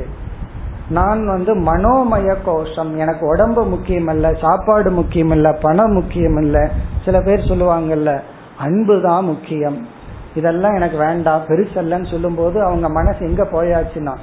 [0.90, 2.96] நான் வந்து மனோமய கோஷம்.
[2.96, 6.70] எனக்கு உடம்பு முக்கியம் சாப்பாடு முக்கியம் இல்ல பணம் முக்கியம் இல்ல
[7.04, 8.20] சில பேர் சொல்லுவாங்கல்ல
[8.58, 9.86] அன்பு தான் முக்கியம்.
[10.34, 11.42] இதெல்லாம் எனக்கு வேண்டாம்.
[11.48, 14.16] பெருசல்லன்னு சொல்லும் போது அவங்க மனசு எங்க போயாச்சுன்னா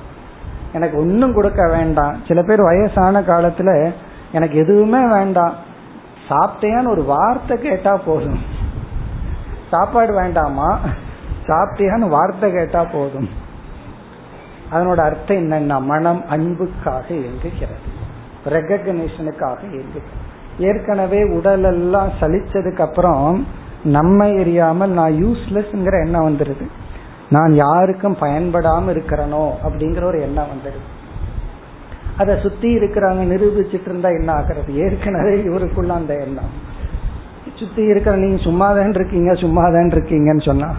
[0.73, 2.15] எனக்கு ஒன்னும் கொடுக்க வேண்டாம்.
[2.28, 3.91] சில பேர் வயசான காலத்துல
[4.32, 5.54] எனக்கு எதுவுமே வேண்டாம்.
[6.30, 8.39] சாப்பிட்டேன்னு ஒரு வார்த்தை கேட்டா போதும்.
[9.71, 10.80] சாப்பாடு வேண்டாமா?
[11.47, 13.30] சாப்பிட்டியான்னு வார்த்தை கேட்டா போதும்.
[14.71, 18.04] அதனோட அர்த்தம் என்னன்னா மனம் அன்புக்காக இயங்குகிறது.
[18.45, 20.23] ரெகக்னேஷனுக்காக இயங்குகிறது.
[20.60, 23.47] ஏற்கனவே உடல் எல்லாம் சலிச்சதுக்கு அப்புறம்
[23.84, 26.67] நம்ம எரியாமல் நான் யூஸ்லெஸ்ங்கிற எண்ணம் வந்துடுது
[27.30, 31.04] நான் யாருக்கும் பயன்படாம இருக்கிறனோ அப்படிங்கிற ஒரு எண்ணம் வந்துடுது
[32.17, 34.75] அதை சுத்தி இருக்கிறவங்க நிரூபிச்சுட்டு இருந்தா என்ன ஆகிறது?
[34.75, 36.73] ஏற்கனவே இவருக்குள்ள அந்த எண்ணம்.
[37.56, 40.73] சுத்தி இருக்கிற நீங்க சும்மாதான் இருக்கீங்க சும்மாதான் இருக்கீங்கன்னு சொன்னா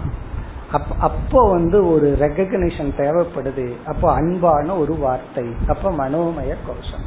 [0.72, 3.72] அப்ப அப்போ வந்து ஒரு ரெகக்னிஷன் தேவைப்படுது.
[3.87, 5.44] அப்போ அன்பான ஒரு வார்த்தை.
[5.66, 7.05] அப்ப மனோமய கோஷம்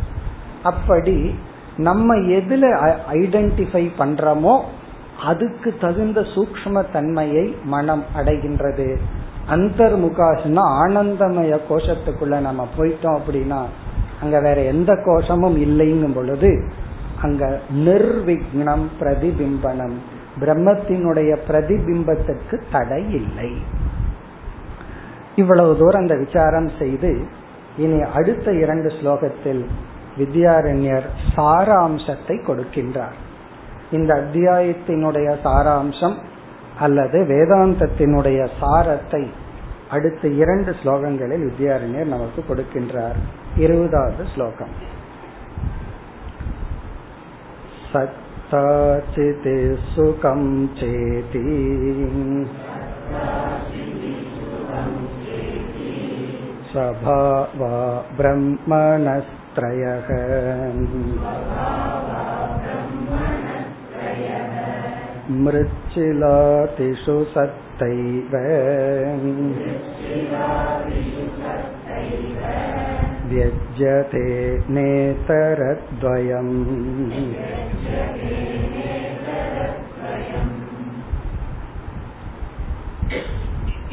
[0.64, 1.36] அப்படி
[1.78, 2.64] நம்ம எதுல
[3.12, 4.62] ஐடென்டிஃபை பண்றோமோ
[5.26, 8.98] அதுக்கு தகுந்த சூக்ம தன்மையை மனம் அடைகின்றது.
[9.50, 13.62] அந்தர்முகாசுன்னா ஆனந்தமய கோஷத்துக்குள்ள நம்ம போயிட்டோம் அப்படின்னா
[14.22, 16.70] அங்க வேற எந்த கோஷமும் இல்லைங்கும் பொழுது
[17.22, 19.96] அங்க நிர்விக்னம் பிரதிபிம்பனம்.
[20.38, 23.62] பிரம்மத்தினுடைய பிரதிபிம்பத்திற்கு தடை இல்லை.
[25.36, 27.26] இவ்வளவு தூரம் அந்த விசாரம் செய்து
[27.78, 29.66] இனி அடுத்த இரண்டு ஸ்லோகத்தில்
[30.18, 33.18] வித்யாரண்யர் சாராம்சத்தை கொடுக்கின்றார்.
[33.92, 36.16] இந்த அத்தியாயத்தினுடைய சாராம்சம்
[36.80, 39.28] அல்லது வேதாந்தத்தினுடைய சாரத்தை
[39.90, 43.20] அடுத்த இரண்டு ஸ்லோகங்களில் வித்யாரண்யர் நமக்கு கொடுக்கின்றார்.
[43.56, 44.74] இருபதாவது ஸ்லோகம்.
[48.55, 49.55] सत्ताचिति
[49.93, 50.43] सुखं
[50.79, 51.43] चेति
[56.71, 57.73] स्वभावा
[58.17, 60.09] ब्रह्मणस्त्रयः
[65.45, 68.35] मृच्छिलातिषु सत्तैव
[73.29, 74.27] व्यज्यते
[74.69, 76.55] नेतरद्वयम्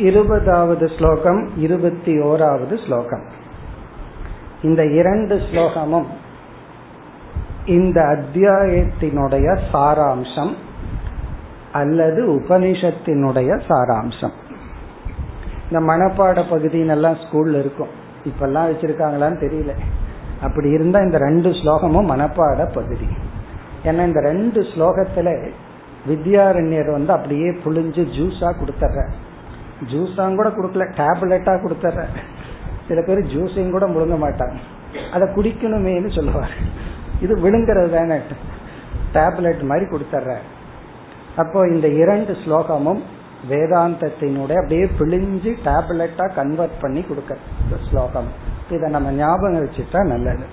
[0.01, 3.25] இருபதாவது ஸ்லோகம் இருபத்தி ஓராவது ஸ்லோகம்
[4.62, 6.10] இந்த இரண்டு ஸ்லோகமும்
[7.67, 10.54] இந்த அத்தியாயத்தினுடைய சாராம்சம்
[11.71, 14.36] அல்லது உபனிஷத்தினுடைய சாராம்சம்
[15.65, 17.91] இந்த மனப்பாட பகுதியினெல்லாம் ஸ்கூல்ல இருக்கும்
[18.28, 19.72] இப்பெல்லாம் வச்சிருக்காங்களான்னு தெரியல.
[20.42, 23.08] அப்படி இருந்தா இந்த ரெண்டு ஸ்லோகமும் மனப்பாட பகுதி.
[23.84, 25.28] ஏன்னா இந்த ரெண்டு ஸ்லோகத்துல
[26.08, 29.04] வித்யாரண்யர் வந்து அப்படியே புழிஞ்சு ஜூஸா கொடுத்துட்ற
[29.92, 32.02] ஜூஸாங்க கூட கொடுக்கல டேப்லெட்டா கொடுத்துட்ற
[32.88, 34.56] சில பேர் ஜூஸையும் கூட முழுங்க மாட்டாங்க.
[35.12, 36.54] அதை குடிக்கணுமேனு சொல்லுவார்.
[37.20, 38.18] இது விழுங்குறது தானே.
[39.14, 40.36] டேப்லெட் மாதிரி கொடுத்துட்ற
[41.36, 43.00] அப்போ இந்த இரண்டு ஸ்லோகமும்
[43.50, 47.37] வேதாந்தத்தினுடைய அப்படியே பிழிஞ்சு டேப்லெட்டா கன்வெர்ட் பண்ணி கொடுக்கற
[47.90, 48.28] ஸ்லோகம்.
[48.70, 50.46] இதை நம்ம ஞாபகம் வச்சுட்டா நல்லது.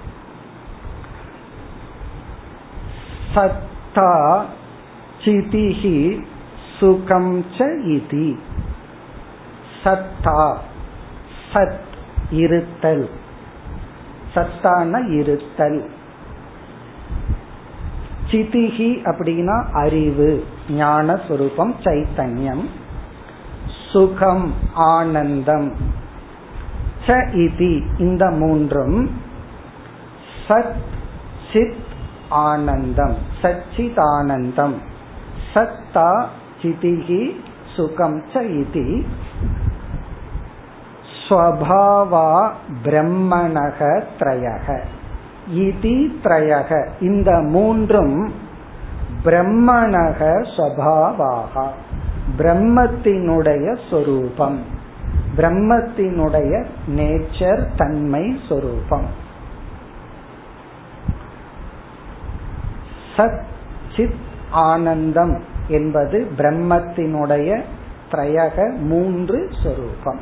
[3.35, 4.43] சத்தா
[5.23, 6.23] சிதிஹி
[6.79, 7.59] சுகம் ச
[7.95, 8.37] இதி.
[9.83, 10.57] சத்தா
[11.53, 11.91] சத்
[12.31, 13.09] இருத்தல்.
[14.33, 15.89] சத்தான இருத்தல்.
[18.31, 22.69] சிதிகி அப்படின்னா அறிவு ஞான சுரூபம் சைத்தன்யம்.
[23.93, 25.73] சுகம் ஆனந்தம்.
[27.05, 29.11] ச இதி இந்த மூன்றும்
[30.47, 30.75] சத்
[31.53, 31.83] சித்
[32.29, 33.15] ஆனந்தம்.
[33.41, 34.81] சச்சித் ஆனந்தம்
[35.53, 36.25] சத்தா
[36.61, 37.35] சிதிகி
[37.75, 39.05] சுகம் ச இதி.
[41.29, 42.51] ஸ்வபாவா
[42.83, 44.83] பிரம்மணக த்ரயக.
[45.53, 46.89] இதி த்ரயக.
[46.99, 48.33] இந்த மூன்றும்
[49.25, 50.21] பிரம்மணக
[50.57, 51.67] ஸ்வபாவாக.
[52.37, 54.63] பிரம்மத்தினுடைய சொரூபம்.
[55.37, 59.05] பிரம்மத்தினுடைய நேச்சர் தன்மை சொரூபம்.
[63.17, 63.43] சத்
[63.95, 64.13] சித்
[64.51, 67.61] ஆனந்தம் என்பது பிரம்மத்தினுடைய
[68.11, 70.19] திரையக மூன்று சொரூபம்.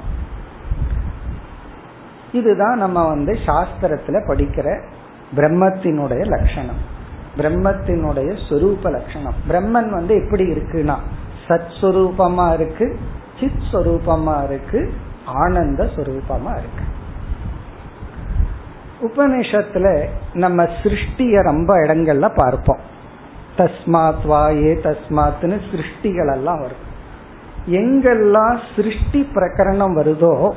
[2.31, 4.83] இதுதான் நம்ம வந்து சாஸ்திரத்துல படிக்கிற
[5.35, 6.99] பிரம்மத்தினுடைய லட்சணம்.
[7.37, 9.33] பிரம்மத்தினுடைய சொரூப லட்சணம்.
[9.49, 10.95] பிரம்மன் வந்து எப்படி இருக்குன்னா
[11.51, 12.99] சத் சுரூபமா இருக்கு
[13.39, 14.93] சித் சுரூபமா இருக்கு
[15.25, 16.85] ஆனந்த சுரூபமா இருக்கு.
[19.01, 22.81] உபநிஷத்துல நம்ம சிருஷ்டிய ரொம்ப இடங்கள்ல பார்ப்போம்.
[23.57, 26.83] தஸ்மாத் வா ஏ தஸ்மாத்னு சிருஷ்டிகள் எல்லாம் வரும்.
[27.67, 30.53] எங்கெல்லாம் சிருஷ்டி பிரகரணம் வருதோ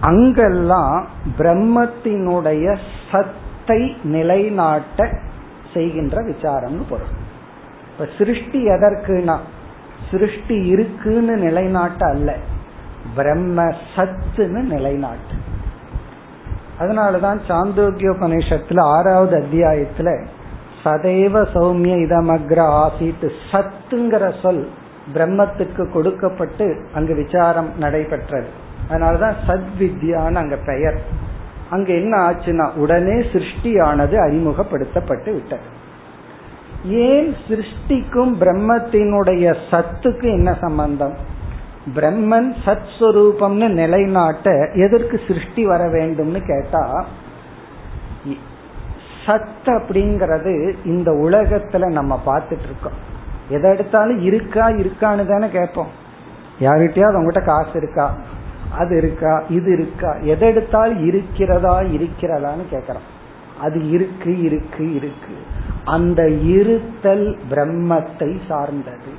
[0.00, 2.78] அங்கெல்லாம் பிரம்மத்தினுடைய
[3.12, 5.08] சத்தை நிலைநாட்ட
[5.72, 7.14] செய்கின்ற விசாரம்னு பொருள்.
[7.92, 9.36] இப்ப சிருஷ்டி எதற்குனா
[10.10, 12.36] சிருஷ்டி இருக்குன்னு நிலைநாட்ட அல்ல.
[13.14, 13.64] பிரம்ம
[13.96, 15.38] சத்துன்னு நிலைநாட்டு.
[16.78, 20.26] அதனாலதான் சாந்தோக்கியோபனிஷத்துல ஆறாவது அத்தியாயத்துல
[20.84, 24.70] சதைவ சௌமிய இதமக்ர ஆசிட்டு சத்துங்கிற சொல்
[25.14, 28.48] பிரம்மத்துக்கு கொடுக்கப்பட்டு அங்கு விசாரம் நடைபெற்றது.
[28.90, 31.02] அதனாலதான் சத் வித்யான்னு அங்க பெயர்.
[31.70, 35.78] அங்க என்ன ஆச்சுன்னா உடனே சிருஷ்டியானது அறிமுகப்படுத்தப்பட்டு விட்டது.
[36.84, 41.14] ஏன் சிருஷ்டிக்கும் பிரம்மத்தினுடைய சத்துக்கு என்ன சம்பந்தம்?
[41.94, 47.06] பிரம்மன் சத் சுரூபம்னு நிலைநாட்ட எதற்கு சிருஷ்டி வர வேண்டும்னு கேட்டா
[49.26, 53.08] சத் அப்படிங்கறது இந்த உலகத்துல நம்ம பார்த்துட்டு இருக்கோம்
[53.48, 55.86] எதை எடுத்தாலும் இருக்கா இருக்கான்னு தானே கேட்போம்.
[56.60, 58.16] யார்கிட்டயாவது அவங்ககிட்ட காசு இருக்கா?
[58.78, 59.42] அது இருக்கா?
[59.48, 60.12] இது இருக்கா?
[60.12, 63.08] எதை எடுத்தாலும் இருக்கிறதா இருக்கிறதான்னு கேக்குறோம்
[63.60, 65.36] அது இருக்கு இருக்கு இருக்கு.
[65.94, 66.20] அந்த
[66.56, 69.12] இருத்தல் பிரம்மத்தை சார்ந்தது.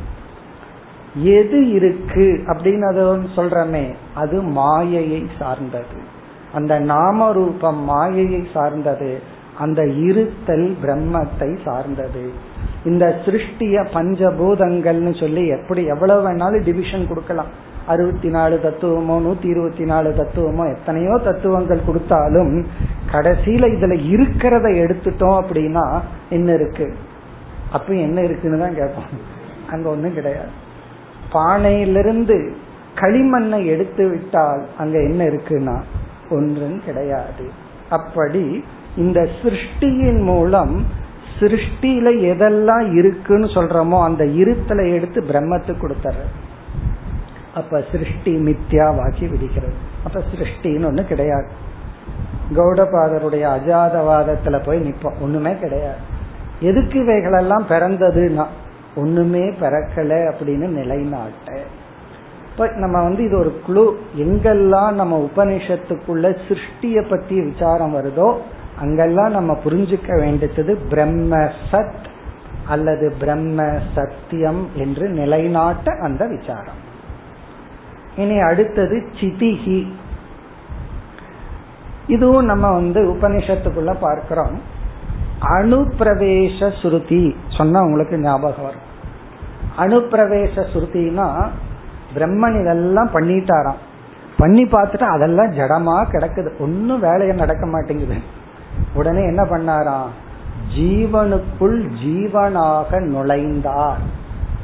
[1.38, 3.04] எது இருக்கு அப்படின்னு அது
[3.38, 3.86] சொல்றமே
[4.22, 6.00] அது மாயையை சார்ந்தது.
[6.54, 9.12] அந்த நாம ரூபம் மாயையை சார்ந்தது
[9.60, 12.24] அந்த இருத்தல் பிரம்மத்தை சார்ந்தது.
[12.90, 17.52] இந்த சிருஷ்டிய பஞ்சபூதங்கள்னு சொல்லி எப்படி எவ்வளவு வேணாலும் டிவிஷன் கொடுக்கலாம்.
[17.88, 22.66] அறுபத்தி நாலு தத்துவமோ நூத்தி இருபத்தி நாலு தத்துவமோ எத்தனையோ தத்துவங்கள் கொடுத்தாலும்
[23.12, 26.94] கடைசியில இதுல இருக்கிறத எடுத்துட்டோம் அப்படின்னா என்ன இருக்கு?
[27.72, 29.06] அப்ப என்ன இருக்குன்னு தான் கேட்போம்.
[29.70, 30.50] அங்க ஒண்ணும் கிடையாது.
[31.32, 32.54] பானையிலிருந்து
[32.96, 35.82] களிமண்ணை எடுத்து விட்டால் அங்க என்ன இருக்குன்னா
[36.30, 37.46] ஒன்றும் கிடையாது.
[37.90, 38.64] அப்படி
[38.96, 40.86] இந்த சிருஷ்டியின் மூலம்
[41.40, 46.16] சிருஷ்டியில எதெல்லாம் இருக்குன்னு சொல்றோமோ அந்த இருத்தலை எடுத்து பிரம்மத்துக்கு கொடுத்துற
[47.56, 51.48] அப்ப சிருஷ்டி மித்யாவாக்கி விடுகிறது அப்ப சிருஷ்டின்னு ஒண்ணு கிடையாது.
[52.56, 55.22] கௌடபாதருடைய அஜாதவாதத்துல போய் நிப்போம்.
[55.22, 56.10] ஒண்ணுமே கிடையாது.
[56.60, 58.46] எதுக்கு இவைகளெல்லாம் பிறந்ததுன்னா
[58.96, 61.60] ஒண்ணுமே பிறக்கல அப்படின்னு நிலைநாட்ட.
[62.52, 68.38] இப்ப நம்ம வந்து இது ஒரு குழு எங்கெல்லாம் நம்ம உபனிஷத்துக்குள்ள சிருஷ்டிய பத்தி விசாரம் வருதோ
[68.80, 72.10] அங்கெல்லாம் நம்ம புரிஞ்சுக்க வேண்டியது பிரம்ம சத்
[72.68, 76.90] அல்லது பிரம்ம சத்தியம் என்று நிலைநாட்ட அந்த விசாரம்.
[78.16, 79.92] இனி அடுத்தது சிதிகி
[82.08, 84.62] இதுவும் நம்ம வந்து உபனிஷத்துக்குள்ள பார்க்கிறோம்.
[85.42, 88.90] அணுப்பிரவேச சுருதி சொன்னா உங்களுக்கு ஞாபகம் வரும்.
[89.78, 91.48] அணுப்பிரவேச சுருத்தினா
[92.16, 93.80] பிரம்மன் இதெல்லாம் பண்ணிட்டாராம்.
[94.38, 96.60] பண்ணி பார்த்துட்டு அதெல்லாம் ஜடமா கிடக்குது.
[96.60, 98.16] ஒன்னும் வேலையை நடக்க மாட்டேங்குது.
[98.94, 100.10] உடனே என்ன பண்ணாராம்?
[100.78, 104.00] ஜீவனுக்குள் ஜீவனாக நுழைந்தார்.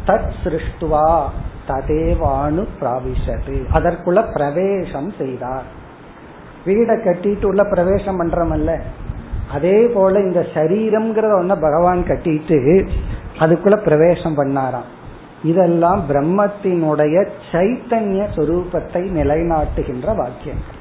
[0.08, 1.24] தத் சிருஷ்டுவா.
[1.68, 5.64] ததேவானு பிராவிஷது அதற்குள்ள பிரவேசம் செய்தார்.
[6.66, 8.82] வீடை கட்டிட்டு உள்ள பிரவேசம் பண்றமல்ல.
[9.52, 12.88] அதே போல இந்த சரீரம்ங்கிறத ஒன்ன பகவான் கட்டிட்டு
[13.40, 14.88] அதுக்குள்ள பிரவேசம் பண்ணாராம்.
[15.44, 20.76] இதெல்லாம் பிரம்மத்தினுடைய சைத்தன்ய சொரூபத்தை நிலைநாட்டுகின்ற வாக்கியம்.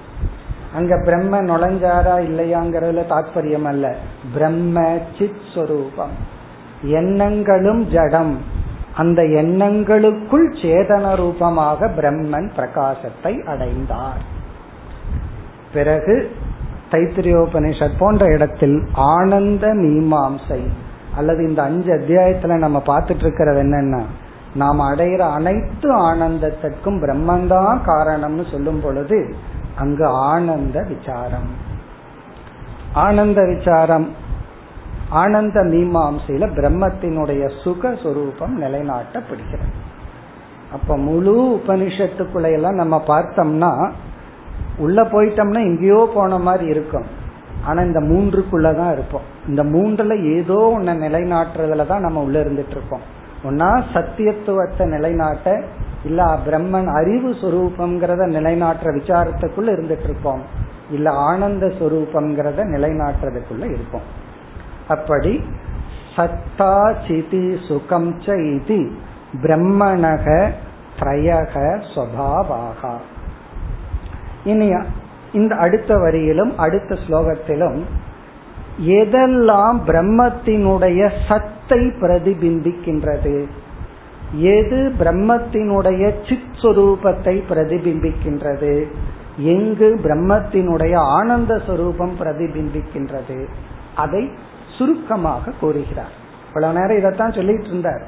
[0.75, 3.97] அங்க பிரம்ம நுழைஞ்சாரா இல்லையாங்கிறதுல தாற்பயம் அல்ல
[4.35, 6.15] பிரம்ம சித் சொரூபம்.
[6.83, 8.39] எண்ணங்களும் ஜடம்.
[8.97, 14.23] அந்த எண்ணங்களுக்குள் சேதன ரூபமாக பிரம்மன் பிரகாசத்தை அடைந்தார்.
[15.73, 16.37] பிறகு
[16.91, 20.61] தைத்திரியோபனிஷத் போன்ற இடத்தில் ஆனந்த மீமாம்சை
[21.17, 24.03] அல்லது இந்த அஞ்சு அத்தியாயத்துல நம்ம பார்த்துட்டு இருக்கிறது என்னன்னா
[24.55, 29.35] நாம் அடைகிற அனைத்து ஆனந்தத்திற்கும் பிரம்மந்தான் காரணம்னு சொல்லும் பொழுது
[29.75, 31.51] அங்கு ஆனந்த விசாரம்.
[32.93, 34.09] ஆனந்த விசாரம்
[35.11, 39.69] ஆனந்த மீமாம்சையில பிரம்மத்தினுடைய சுக சொரூபம் நிலைநாட்டப்படுகிறது.
[40.73, 43.91] அப்ப முழு உபனிஷத்துக்குள்ள எல்லாம் நம்ம பார்த்தோம்னா
[44.79, 47.05] உள்ள போயிட்டோம்னா எங்கேயோ போன மாதிரி இருக்கும்.
[47.65, 49.23] ஆனா இந்த மூன்றுக்குள்ளதான் இருப்போம்.
[49.49, 53.15] இந்த மூன்றுல ஏதோ ஒன்ன நிலைநாட்டுறதுல தான் நம்ம உள்ள இருந்துட்டு இருக்கோம்
[53.45, 55.63] ஒன்னா சத்தியத்துவத்தை நிலைநாட்ட
[56.05, 60.41] இல்ல பிரம்மன் அறிவு சுரூபம்ங்கிறத நிலைநாட்டுற விசாரத்துக்குள்ள இருந்துட்டு இருப்போம்
[60.91, 64.25] இல்ல ஆனந்த சுரூபம்ங்கிறத நிலைநாட்டுறதுக்குள்ள இருப்போம்.
[64.89, 65.35] அப்படி
[66.17, 66.75] சத்தா
[67.09, 68.79] சிதி சுகம் ச இது
[69.43, 70.53] பிரம்மணக
[71.01, 71.55] திரயக
[71.95, 72.95] ஸ்வபாவாகா
[74.45, 74.69] இனி
[75.33, 77.81] இந்த அடுத்த வரியிலும் அடுத்த ஸ்லோகத்திலும்
[78.81, 83.37] எதெல்லாம் பிரம்மத்தினுடைய சத்தை பிரதிபிம்பிக்கின்றது?
[84.55, 88.73] எது பிரம்மத்தினுடைய சித் சுரூபத்தை பிரதிபிம்பிக்கின்றது?
[89.39, 93.39] எங்கு பிரம்மத்தினுடைய ஆனந்த சுரூபம் பிரதிபிம்பிக்கின்றது?
[93.95, 94.23] அதை
[94.79, 96.13] சுருக்கமாக கூறுகிறார்.
[96.47, 98.07] இவ்வளவு நேரம் இதைத்தான் சொல்லிட்டு இருந்தார்.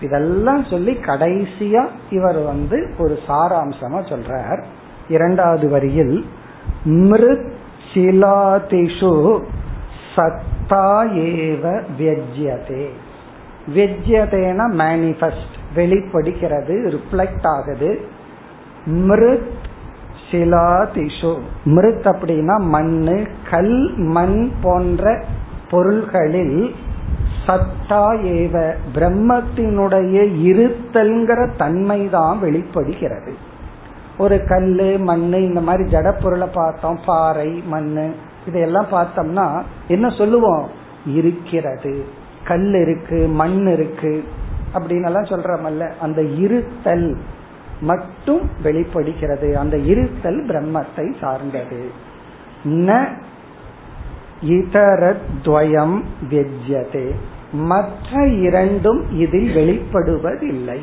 [0.00, 4.64] இதெல்லாம் சொல்லி கடைசியா இவர் வந்து ஒரு சாராம்சமா சொல்றார்.
[5.08, 6.26] இரண்டாவது வரியில்
[6.84, 9.42] மிருச்சிலாதிஷு
[10.16, 12.88] சத்தா ஏவ வெஜ்யதே
[13.74, 18.06] வெஜ்யதேனா மேனிஃபெஸ்ட் வெளிப்படுகிறது ரிஃப்ளெக்ட் ஆகுது.
[18.84, 19.52] மிருத்
[20.30, 25.24] சிலாதிஷு மிருத் அப்படின்னா மண்ணு கல் மண் போன்ற
[25.70, 26.74] பொருள்களில்
[27.46, 33.34] சத்தா ஏவ பிரம்மத்தினுடைய இருத்தல்ங்கிற தன்மை தான் வெளிப்படுகிறது.
[34.18, 38.12] ஒரு கல்லு மண் இந்த மாதிரி ஜட பொருளை பார்த்தோம் பாறை மண்
[38.46, 40.68] இதையெல்லாம் பார்த்தோம்னா என்ன சொல்லுவோம்?
[41.06, 42.04] இருக்கிறது.
[42.44, 44.24] கல் இருக்கு மண் இருக்கு
[44.74, 45.92] அப்படின்னு எல்லாம் சொல்றமல்ல.
[46.00, 47.18] அந்த இருத்தல்
[47.80, 49.58] மட்டும் வெளிப்படுகிறது.
[49.58, 51.90] அந்த இருத்தல் பிரம்மத்தை சார்ந்தது.
[52.64, 53.08] ந
[54.42, 57.10] இதரத்வயம் வெஜ்யதே
[57.52, 60.80] மற்ற இரண்டும் இதில் வெளிப்படுவதில்லை.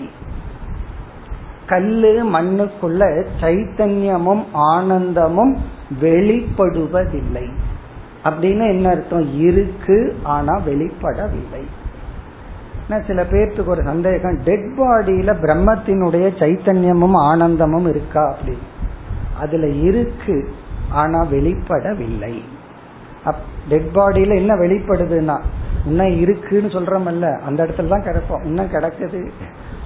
[1.68, 5.58] கல்லு மண்ணுக்குள்ள சைத்தன்யமும் ஆனந்தமும்
[6.02, 7.50] வெளிப்படுவதில்லை.
[8.24, 9.40] அப்படின்னு என்ன அர்த்தம்?
[9.40, 11.64] இருக்கு ஆனா வெளிப்படவில்லை.
[13.08, 18.58] சில பேர்த்துக்கு ஒரு சந்தேகம் டெட் பாடியில பிரம்மத்தினுடைய சைத்தன்யமும் ஆனந்தமும் இருக்கா அப்படி
[19.40, 20.50] அதுல இருக்கு
[20.90, 22.42] ஆனா வெளிப்படவில்லை.
[23.70, 25.38] டெட் பாடியில என்ன வெளிப்படுதுன்னா
[25.86, 28.46] இன்னும் இருக்குன்னு சொல்றமல்ல அந்த இடத்துல தான் கிடப்போம்.
[28.46, 29.22] இன்னும் கிடக்குது.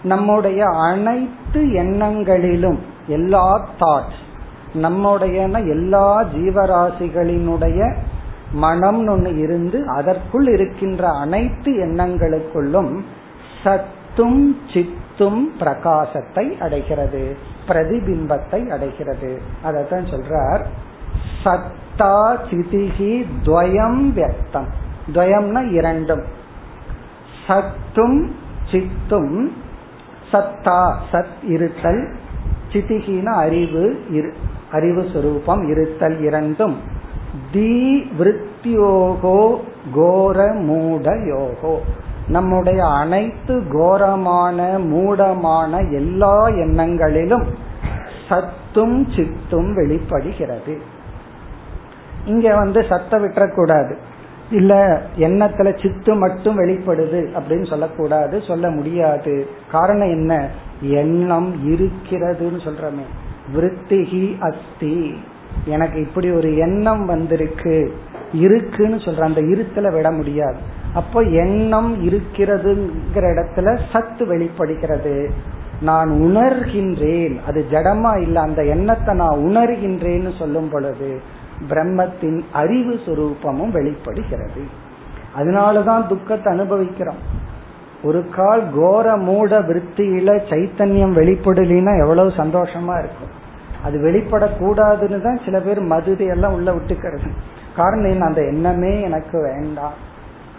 [0.03, 2.78] நம்முடைய அனைத்து எண்ணங்களிலும்
[3.08, 4.26] எல்லா தாட்ஸ்
[4.74, 7.95] நம்முடைய எல்லா ஜீவராசிகளினுடைய
[8.62, 12.97] மனம்னு ஒன்று இருந்து அதற்குள் இருக்கின்ற அனைத்து எண்ணங்களுக்குள்ளும்
[13.64, 14.58] சத்தும்
[15.18, 17.38] தும் பிரகாசத்தை அடைகிறது
[17.68, 19.41] பிரதிபிம்பத்தை அடைகிறது.
[19.63, 20.63] அதத்தான் சொல்றார்
[21.43, 24.70] சத்தா சிதிகி துவயம் வியக்தம்.
[25.13, 26.24] துவயம்னா இரண்டும்.
[27.47, 28.36] சத்தும்
[28.72, 29.51] சித்தும்
[30.32, 32.15] சத்தா சத் இருத்தல்
[32.72, 33.84] சிதிகின அறிவு
[34.72, 36.78] அறிவு சுரூபம் இருத்தல் இரண்டும்.
[37.51, 39.61] தி விருத்தியோகோ
[39.93, 41.80] கோர மூட யோகோ.
[42.28, 47.47] நம்முடைய அனைத்து கோரமான மூடமான எல்லா எண்ணங்களிலும்
[48.30, 50.82] சத்தும் சித்தும் வெளிப்படுகிறது.
[52.25, 53.95] இங்க வந்து சத்த விட்டுறக்கூடாது.
[54.51, 59.49] இல்ல எண்ணத்துல சித்து மட்டும் வெளிப்படுது அப்படின்னு சொல்லக்கூடாது சொல்ல முடியாது.
[59.71, 60.47] காரணம் என்ன?
[60.82, 63.05] எண்ணம் இருக்கிறதுன்னு சொல்றமே.
[63.55, 65.19] விருத்திகி அஸ்தி.
[65.66, 67.93] எனக்கு இப்படி ஒரு எண்ணம் வந்திருக்கு.
[68.34, 70.58] இருக்குன்னு சொல்ற அந்த இருத்துல விட முடியாது.
[70.93, 75.32] அப்போ எண்ணம் இருக்கிறதுங்கிற இடத்துல சத்து வெளிப்படுகிறது.
[75.82, 77.38] நான் உணர்கின்றேன்.
[77.47, 81.22] அது ஜடமா இல்ல அந்த எண்ணத்தை நான் உணர்கின்றேன்னு சொல்லும் பொழுது
[81.70, 84.62] பிரம்மத்தின் அறிவு சுரூபமும் வெளிப்படுகிறது.
[85.38, 87.36] அதனாலதான் துக்கத்தை அனுபவிக்கிறோம்.
[88.03, 93.45] ஒரு கால் கோர மூட விற்த்தியில சைத்தன்யம் வெளிப்படலினா எவ்வளவு சந்தோஷமா இருக்கும்.
[93.88, 97.29] அது வெளிப்படக்கூடாதுன்னு தான் சில பேர் மதுதையெல்லாம் உள்ள விட்டுக்கிறது.
[97.75, 98.25] காரணம் என்ன?
[98.25, 99.93] அந்த எண்ணமே எனக்கு வேண்டாம்.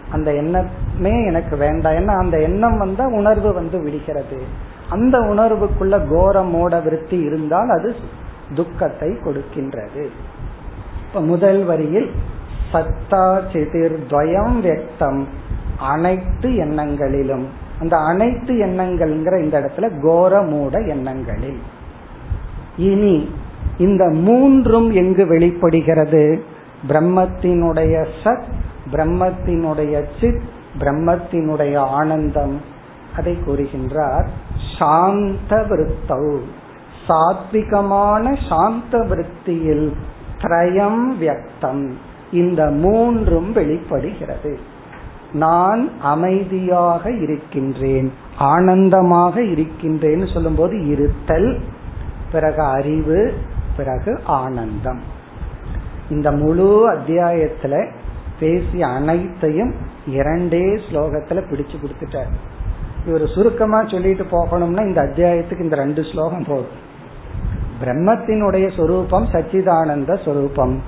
[0.09, 1.93] அந்த எண்ணமே எனக்கு வேண்டாம்.
[1.93, 4.41] ஏன்னா அந்த எண்ணம் வந்தா உணர்வு வந்து விடுகிறது.
[4.89, 7.95] அந்த உணர்வுக்குள்ள கோர மூட விருத்தி இருந்தால் அது
[8.55, 10.07] துக்கத்தை கொடுக்கின்றது.
[11.07, 12.11] இப்ப முதல் வரியில்
[12.73, 15.23] சத்தா சிதிர் துவயம் வெக்தம்
[15.79, 17.45] அனைத்து எண்ணங்களிலும்.
[17.79, 21.59] அந்த அனைத்து எண்ணங்கள்ங்கிற இந்த இடத்துல கோர மூட எண்ணங்களில்.
[22.79, 23.29] இனி
[23.77, 26.43] இந்த மூன்றும் எங்கு வெளிப்படுகிறது?
[26.87, 28.47] பிரம்மத்தினுடைய சத்
[28.91, 30.41] பிரம்மத்தினுடைய சித்
[30.79, 32.61] பிரம்மத்தினுடைய ஆனந்தம்.
[33.17, 34.27] அதை கூறுகின்றார்
[34.79, 36.37] சாந்த விருத்தௌ.
[37.07, 39.93] சாத்விகமான சாந்த விருத்தியில்
[40.37, 41.91] திரயம் வியக்தம்.
[42.31, 44.59] இந்த மூன்றும் வெளிப்படுகிறது.
[45.33, 51.59] நான் அமைதியாக இருக்கின்றேன் ஆனந்தமாக இருக்கின்றேன்னு சொல்லும்போது இருத்தல்
[52.31, 53.33] பிறகு அறிவு
[53.77, 55.01] பிறகு ஆனந்தம்.
[56.09, 57.89] இந்த முழு அத்தியாயத்துல
[58.39, 59.73] பேசிய அனைத்தையும்
[60.07, 62.33] இரண்டே ஸ்லோகத்துல பிடிச்சு கொடுத்துட்டார்.
[63.07, 66.87] இவர் சுருக்கமா சொல்லிட்டு போகணும்னா இந்த அத்தியாயத்துக்கு இந்த ரெண்டு ஸ்லோகம் போதும்.
[67.83, 70.81] பிரம்மத்தினுடைய சொரூபம் சச்சிதானந்த சொரூபம்.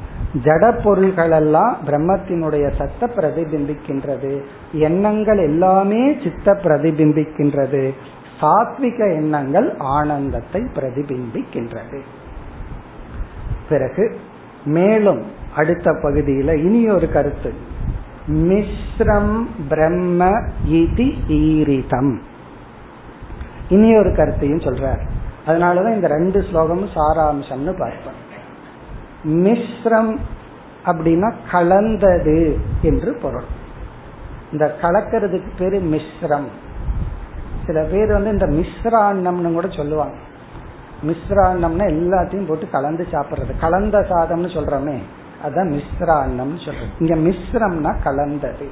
[0.43, 4.41] ஜட பொருள்கள் எல்லாம் பிரம்மத்தினுடைய சத்த பிரதிபிம்பிக்கின்றது.
[4.71, 7.93] எண்ணங்கள் எல்லாமே சித்த பிரதிபிம்பிக்கின்றது.
[8.41, 11.99] சாத்விக எண்ணங்கள் ஆனந்தத்தை பிரதிபிம்பிக்கின்றது.
[13.69, 14.19] பிறகு
[14.65, 15.25] மேலும்
[15.55, 17.53] அடுத்த பகுதியில இனி ஒரு கருத்து.
[18.27, 20.29] மிஸ்ரம் பிரம்ம
[20.69, 22.17] இதி ஈரிதம்.
[23.69, 25.09] இனி ஒரு கருத்தையும் சொல்றார்.
[25.47, 28.19] அதனாலதான் இந்த ரெண்டு ஸ்லோகமும் சாராம்சம்னு பார்ப்போம்.
[29.25, 30.17] மிஸ்ரம்
[30.85, 33.43] அப்படின்னா கலந்தது என்று பொருள்.
[34.51, 36.47] இந்த கலக்கிறதுக்கு பேரு மிஸ்ரம்.
[37.71, 40.15] சில பேர் வந்து இந்த மிஸ்ராண்ணம்னு கூட சொல்லுவாங்க.
[41.05, 43.59] மிஸ்ராண்ணம்னா எல்லாத்தையும் போட்டு கலந்து சாப்பிடுறது.
[43.59, 44.97] கலந்த சாதம்னு சொல்றோமே
[45.45, 48.69] அதான் மிஸ்ராண்ணம் சொல்றோம் இங்க மிஸ்ரம்னா கலந்தது.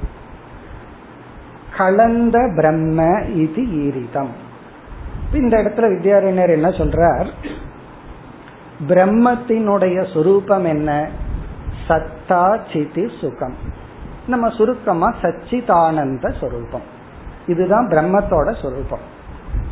[1.76, 4.30] கலந்த பிரம்ம இது ஈரிதம்.
[5.32, 7.26] இந்த இடத்துல வித்யாரண்யர் என்ன சொல்றார்?
[8.88, 11.08] பிரம்மத்தினுடைய சுரூபம் என்ன?
[11.88, 13.54] சத்தா சிதி சுகம்.
[14.26, 16.98] நம்ம சுருக்கமா சச்சிதானந்த சொரூபம்.
[17.50, 19.04] இதுதான் பிரம்மத்தோட சொரூபம்.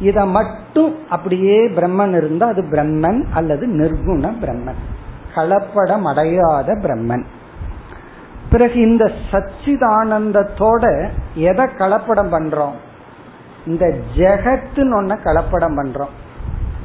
[0.00, 4.80] இத மட்டும் அப்படியே பிரம்மன் இருந்தா அது பிரம்மன் அல்லது நிர்குண பிரம்மன்.
[5.34, 7.24] கலப்படம் அடையாத பிரம்மன்.
[8.50, 10.84] பிறகு இந்த சச்சிதானந்தத்தோட
[11.34, 12.76] எதை கலப்படம் பண்றோம்?
[13.66, 13.84] இந்த
[14.16, 16.14] ஜெகத்துன்னு ஒன்ன கலப்படம் பண்றோம்.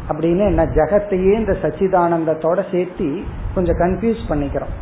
[0.10, 3.08] அப்படின்னு என்ன ஜெகத்தையே இந்த சச்சிதானந்தத்தோட சேர்த்து
[3.56, 4.74] கொஞ்சம் கன்ஃபியூஸ் பண்ணிக்கிறோம்.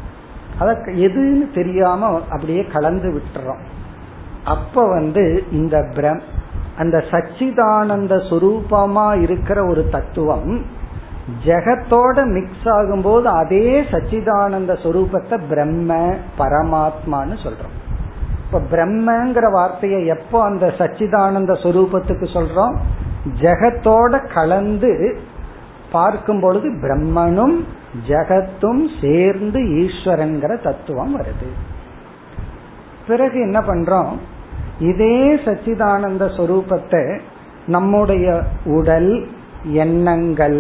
[0.59, 3.62] அத எதுன்னு தெரியாம அப்படியே கலந்து விட்டுறோம்.
[4.43, 6.21] அப்ப வந்து இந்த பிரம்
[6.77, 10.61] அந்த சச்சிதானந்த சுரூபமா இருக்கிற ஒரு தத்துவம்
[11.45, 17.75] ஜெகத்தோட மிக்ஸ் ஆகும்போது அதே சச்சிதானந்த சுரூபத்தை பிரம்ம பரமாத்மான்னு சொல்றோம்.
[18.45, 22.75] இப்ப பிரம்மங்கிற வார்த்தையை எப்போ அந்த சச்சிதானந்த சுரூபத்துக்கு சொல்றோம்?
[23.41, 25.19] ஜெகத்தோட கலந்து
[25.91, 27.63] பார்க்கும் பொழுது பிரம்மனும்
[28.07, 31.49] ஜெகத்தும் சேர்ந்து ஈஸ்வரங்கிற தத்துவம் வருது.
[33.07, 34.17] பிறகு என்ன பண்றோம்?
[34.89, 37.03] இதே சச்சிதானந்த சொரூபத்தை
[37.65, 38.27] நம்முடைய
[38.77, 39.11] உடல்
[39.84, 40.57] எண்ணங்கள்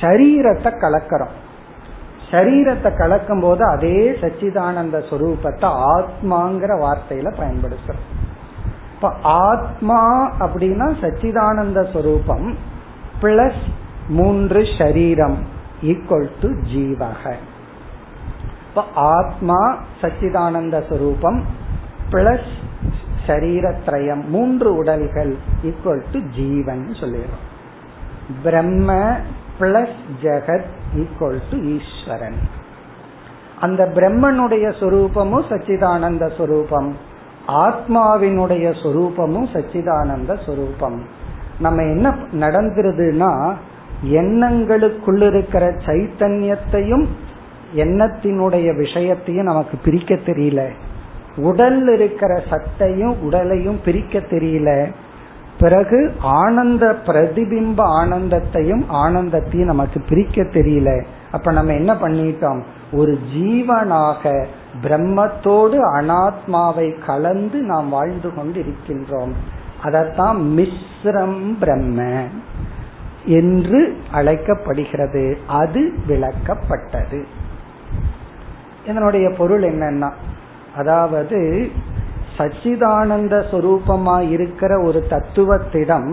[0.00, 1.34] சரீரத்தை கலக்கிறோம்.
[2.30, 8.06] சரீரத்தை கலக்கும் போது அதே சச்சிதானந்த சொரூபத்தை ஆத்மாங்கிற வார்த்தையில பயன்படுத்துறோம்.
[8.94, 9.10] இப்ப
[9.48, 10.00] ஆத்மா
[10.44, 12.46] அப்படின்னா சச்சிதானந்த சொரூபம்
[13.22, 13.62] பிளஸ்
[14.08, 15.38] மூன்று சரீரம்
[15.82, 17.22] ஈக்குவல் டு ஜீவக.
[18.68, 18.84] இப்ப
[19.16, 19.60] ஆத்மா
[20.02, 21.40] சச்சிதானந்த சொரூபம்
[22.10, 22.50] பிளஸ்
[23.28, 27.46] சரீரத்ரயம் மூன்று உடல்கள் ஈக்குவல் டு ஜீவன் சொல்லிடுறோம்
[28.42, 29.16] பிரம்ம
[29.60, 32.38] பிளஸ் ஜெகத் ஈக்குவல் டு ஈஸ்வரன்.
[33.60, 36.96] அந்த பிரம்மனுடைய சொரூபமும் சச்சிதானந்த சொரூபம்.
[37.48, 41.02] ஆத்மாவினுடைய சொரூபமும் சச்சிதானந்த சொரூபம்.
[41.60, 43.54] நம்ம என்ன நடந்துருதுன்னா
[44.04, 47.06] எண்ணங்களுக்குள்ள இருக்கிற சைத்தன்யத்தையும்
[47.74, 50.70] எண்ணத்தினுடைய விஷயத்தையும் நமக்கு பிரிக்க தெரியல.
[51.36, 54.92] உடல் இருக்கிற சத்தையும் உடலையும் பிரிக்க தெரியல.
[55.58, 61.04] பிறகு ஆனந்த பிரதிபிம்ப ஆனந்தத்தையும் ஆனந்தத்தையும் நமக்கு பிரிக்க தெரியல.
[61.32, 62.62] அப்ப நம்ம என்ன பண்ணிட்டோம்?
[62.92, 64.46] ஒரு ஜீவனாக
[64.82, 69.30] பிரம்மத்தோடு அனாத்மாவை கலந்து நாம் வாழ்ந்து கொண்டு இருக்கின்றோம்
[69.82, 72.22] அதத்தான் மிஸ்ரம் பிரம்ம
[73.24, 75.38] என்று அழைக்கப்படுகிறது.
[75.46, 77.24] அது விளக்கப்பட்டது.
[78.86, 80.12] இதனுடைய பொருள் என்னன்னா
[80.78, 81.40] அதாவது
[82.38, 86.10] சச்சிதானந்த சொரூபமா இருக்கிற ஒரு தத்துவத்திடம்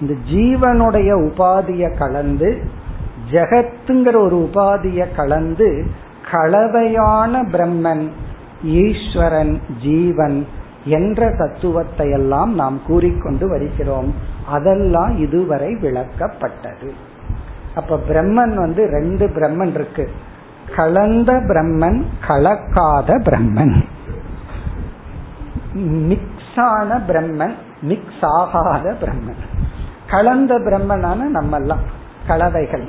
[0.00, 2.50] இந்த ஜீவனுடைய உபாதிய கலந்து
[3.30, 5.68] ஜெகத்துங்கிற ஒரு உபாதிய கலந்து
[6.32, 8.04] கலவையான பிரம்மன்
[8.82, 10.38] ஈஸ்வரன் ஜீவன்
[10.96, 14.10] என்ற தத்துவத்தை எல்லாம் நாம் கூறிக்கொண்டு வருகிறோம்.
[14.48, 16.88] அதெல்லாம் இதுவரை விளக்கப்பட்டது.
[17.74, 20.06] அப்ப பிரம்மன் வந்து ரெண்டு பிரம்மன் இருக்கு.
[20.76, 23.84] கலந்த பிரம்மன் கலக்காத பிரம்மன்.
[25.74, 29.42] மிக்ஸான பிரம்மன் மிக்ஸ் ஆகாத பிரம்மன்.
[30.10, 31.78] கலந்த பிரம்மனான நம்ம எல்லாம்
[32.26, 32.88] கலவைகள்.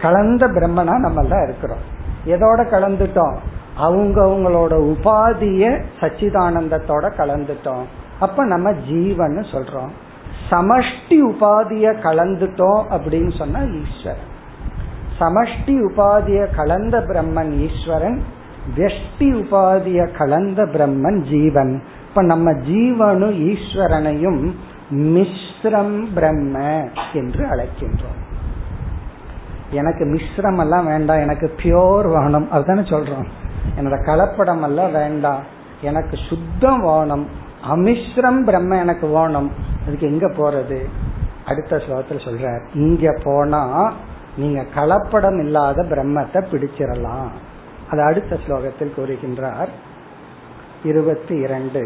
[0.00, 1.94] கலந்த பிரம்மனா நம்ம தான் இருக்கிறோம்.
[2.26, 3.36] எதோட கலந்துட்டோம்?
[3.76, 7.82] அவங்க அவங்களோட உபாதிய சச்சிதானந்தத்தோட கலந்துட்டோம்.
[8.20, 9.88] அப்ப நம்ம ஜீவன் சொல்றோம்.
[10.50, 14.34] சமஷ்டி உபாதிய கலந்துட்டோம் அப்படின்னு சொன்னா ஈஸ்வரன்.
[15.20, 18.22] சமஷ்டி உபாதிய கலந்த பிரம்மன் ஈஸ்வரன்
[18.76, 21.82] வெஷ்டி உபாதிய கலந்த பிரம்மன் ஜீவன்.
[22.08, 24.54] இப்ப நம்ம ஜீவனும் ஈஸ்வரனையும்
[24.90, 28.20] மிஸ்ரம் பிரம்ம என்று அழைக்கின்றோம்.
[29.70, 33.26] எனக்கு மிஸ்ரம் எல்லாம் வேண்டாம் எனக்கு பியோர் வானம் அதுதானே சொல்றோம்.
[33.80, 35.42] என்னோட கலப்படம் எல்லாம் வேண்டாம்
[35.80, 37.26] எனக்கு சுத்தம் வானம்
[37.70, 39.52] அமிஸ்ரம் பிரம்ம எனக்கு வானம்.
[39.86, 40.88] அதுக்கு எங்க போறது?
[41.46, 42.60] அடுத்த ஸ்லோகத்தில் சொல்றார்.
[42.74, 43.92] இங்க போனா
[44.37, 47.31] நீங்க கலப்படம் இல்லாத பிரம்மத்தை பிடிச்சிடலாம்
[47.89, 49.71] அது அடுத்த ஸ்லோகத்தில் கூறுகின்றார்
[50.83, 51.81] இருபத்தி இரண்டு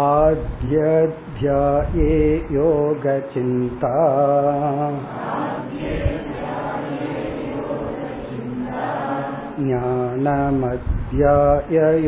[0.03, 2.13] आद्यध्याये
[2.53, 3.97] योगचिन्ता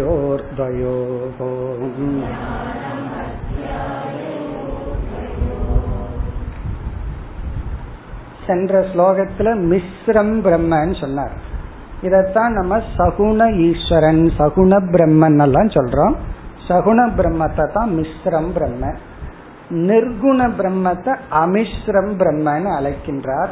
[0.05, 1.41] ज्ञानमध्याययोर्द्वयोः
[8.47, 11.35] சென்ற ஸ்லோகத்துல மிஸ்ரம் பிரம்மன் சொன்னார்
[12.07, 16.17] இதத்தான் நம்ம சகுண ஈஸ்வரன் சகுண பிரம்மன் எல்லாம் சொல்றோம்
[16.70, 18.94] சகுண பிரம்மத்தை தான் மிஸ்ரம் பிரம்ம.
[19.70, 23.50] நிர்குண பிரம்மத்தை அமிஸ்ரம் பிரம்மன்னு அழைக்கின்றார்.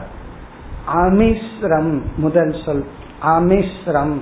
[0.96, 2.86] அமிஸ்ரம் முதல் சொல்.
[3.22, 4.18] அமிஸ்ரம்.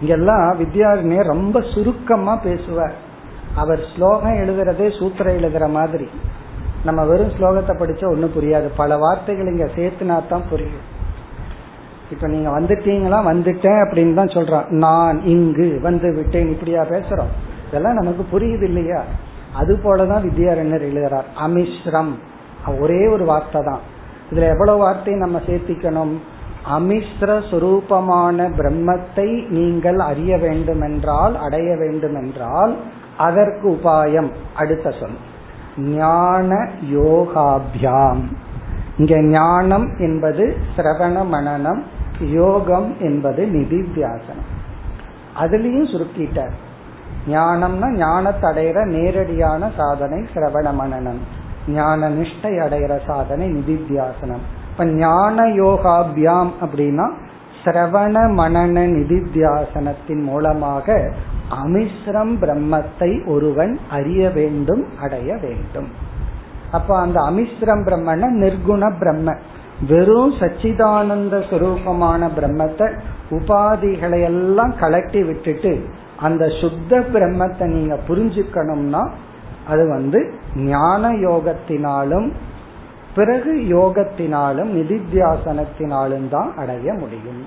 [0.00, 2.94] இங்கெல்லாம் வித்யாரண்யர் ரொம்ப சுருக்கமா பேசுவார்.
[3.54, 6.10] அவர் ஸ்லோகம் எழுதுறதே சூத்திரம் எழுதுற மாதிரி.
[6.84, 8.70] நம்ம வெறும் ஸ்லோகத்தை படிச்சா ஒன்னும் புரியாது.
[8.76, 10.96] பல வார்த்தைகள் இங்க சேர்த்துனா தான் புரியும்.
[12.10, 13.32] இப்ப நீங்க வந்துட்டீங்களா?
[13.32, 16.48] வந்துட்டேன் அப்படின்னு தான் சொல்றான் நான் இங்கு வந்து விட்டேன்.
[16.48, 17.32] இப்படியா பேசுறோம்.
[17.68, 19.02] இதெல்லாம் நமக்கு புரியுது இல்லையா?
[19.54, 21.24] அது போலதான் வித்யாரண்யர் எழுதுறார்.
[21.46, 22.12] அமிஸ்ரம்
[22.80, 23.80] ஒரே ஒரு வார்த்தை தான்.
[24.30, 26.18] இதுல எவ்வளவு வார்த்தையை நம்ம சேர்த்திக்கணும்?
[26.78, 32.76] அமிஸ்ர சுரூபமான பிரம்மத்தை நீங்கள் அறிய வேண்டுமென்றால் அடைய வேண்டுமென்றால்
[33.16, 34.30] அதற்கு உபாயம்.
[34.54, 35.16] அடுத்த சொல்.
[35.78, 38.20] ஞான யோகாபியாம்.
[38.96, 41.82] இங்க ஞானம் என்பது சிரவண மனநம்
[42.20, 44.46] யோகம் என்பது நிதித்தியாசனம்.
[45.40, 46.54] அதுலயும் சுருக்கிட்டார்.
[47.28, 51.20] ஞானம்னா ஞானத்தை அடைகிற நேரடியான சாதனை சிரவண மனநம்.
[51.68, 54.44] ஞான நிஷ்டை அடைகிற சாதனை நிதித்தியாசனம்.
[54.70, 57.10] இப்ப ஞான யோகாபியாம் அப்படின்னா
[57.64, 61.12] சிரவண மனன நிதித்தியாசனத்தின் மூலமாக
[61.64, 65.88] அமிஸ்ரம் பிரம்மத்தை ஒருவன் அறிய வேண்டும் அடைய வேண்டும்.
[66.70, 69.36] அப்ப அந்த அமிஸ்ரம் பிரம்மன நிர்குண பிரம்ம.
[69.86, 72.86] வெறும் சச்சிதானந்த சுரூபமான பிரம்மத்தை
[73.30, 79.10] உபாதிகளை எல்லாம் கலட்டி விட்டுட்டு அந்த சுத்த பிரம்மத்தை நீங்க புரிஞ்சுக்கணும்னா
[79.68, 82.32] அது வந்து ஞான யோகத்தினாலும்
[83.14, 87.46] பிறகு யோகத்தினாலும் நிதித்தியாசனத்தினாலும் தான் அடைய முடியும்.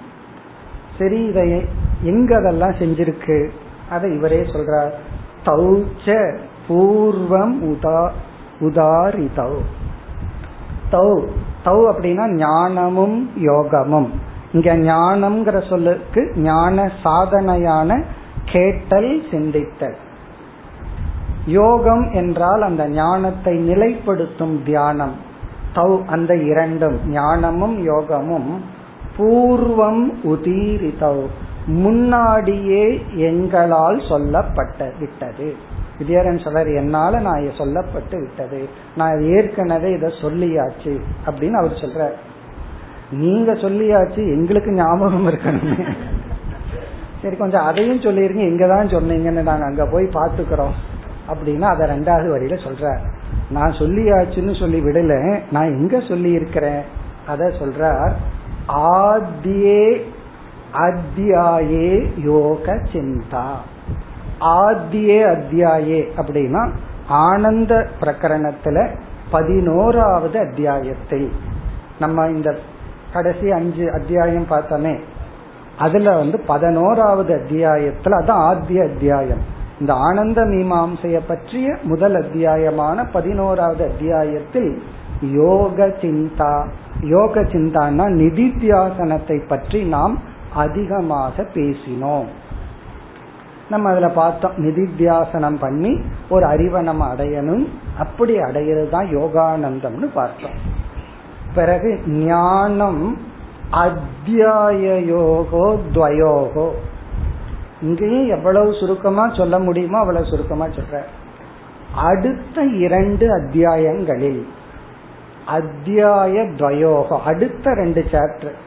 [0.97, 1.65] சரி இதை
[2.03, 3.49] எங்கதெல்லாம் செஞ்சிருக்கு?
[3.89, 4.91] அதை இவரே சொல்றார்.
[5.45, 6.35] தௌச்ச
[6.67, 8.11] பூர்வம் உதா
[8.61, 9.53] உதாரிதௌ.
[10.91, 11.19] தௌ
[11.63, 14.09] தௌ அப்படின்னா ஞானமும் யோகமும்.
[14.53, 18.03] இங்க ஞானம்ங்கிற சொல்லுக்கு ஞான சாதனையான
[18.45, 19.97] கேட்டல் சிந்தித்தல்.
[21.45, 25.15] யோகம் என்றால் அந்த ஞானத்தை நிலைப்படுத்தும் தியானம்.
[25.75, 28.51] தௌ அந்த இரண்டும் ஞானமும் யோகமும்
[29.17, 31.17] பூர்வம் உதீரிதௌ
[31.65, 32.85] முன்னாடியே
[33.15, 35.55] எங்களால் சொல்லப்பட்ட விட்டது.
[36.01, 38.69] வித்யாரன் சொல்றார் என்னால நான் சொல்லப்பட்டு விட்டது.
[38.95, 40.93] நான் ஏற்கனவே இதை சொல்லியாச்சு
[41.25, 42.17] அப்படின்னு அவர் சொல்றார்.
[43.11, 45.95] நீங்க சொல்லியாச்சு எங்களுக்கு ஞாபகம் இருக்கணும்.
[47.21, 50.77] சரி கொஞ்சம் அதையும் சொல்லிருங்க எங்கதான் சொன்னீங்கன்னு நாங்க அங்க போய் பாத்துக்கிறோம்
[51.27, 52.97] அப்படின்னா அதை ரெண்டாவது வரியில சொல்ற
[53.49, 56.81] நான் சொல்லியாச்சுன்னு சொல்லி விடல நான் எங்க சொல்லி இருக்கிறேன்
[57.27, 58.13] அத சொல்றார்
[58.67, 60.01] ஆத்தியே
[60.73, 63.45] அத்தியாயே யோக சிந்தா.
[64.41, 66.69] ஆத்தியே அத்தியாயே அப்படின்னா
[67.07, 68.95] ஆனந்த பிரகரணத்துல
[69.31, 71.31] பதினோராவது அத்தியாயத்தை
[71.99, 72.57] நம்ம இந்த
[73.13, 74.99] கடைசி அஞ்சு அத்தியாயம் பார்த்தோமே
[75.77, 79.59] அதுல வந்து பதினோராவது அத்தியாயத்துல அதான் ஆத்திய அத்தியாயம்.
[79.79, 84.83] இந்த ஆனந்த மீமாம்சைய பற்றிய முதல் அத்தியாயமான பதினோராவது அத்தியாயத்தில்
[85.21, 86.67] யோக சிந்தா
[87.01, 90.19] யோக சிந்தான்னா நிதித்தியாசனத்தை பற்றி நாம்
[90.53, 92.25] அதிகமாக பேசினோம்.
[93.71, 95.91] நம்ம அதுல பார்த்தோம் நிதித்தியாசனம் பண்ணி
[96.29, 97.65] ஒரு அறிவை நம்ம அடையணும்.
[97.97, 100.57] அப்படி அடையிறது தான் யோகானந்தம்னு பார்த்தோம்.
[101.53, 103.03] பிறகு ஞானம்
[103.71, 106.67] அத்தியாய யோகோ துவயோகோ.
[107.81, 110.97] இங்கேயும் எவ்வளவு சுருக்கமா சொல்ல முடியுமோ அவ்வளவு சுருக்கமா சொல்ற.
[111.95, 114.41] அடுத்த இரண்டு அத்தியாயங்களில்
[115.45, 118.57] அத்தியாய துவயோகம் அடுத்த ரெண்டு சாப்டர்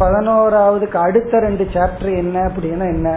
[0.00, 3.10] பதினோராவதுக்கு அடுத்த ரெண்டு சாப்டர் என்ன அப்படின்னா என்ன?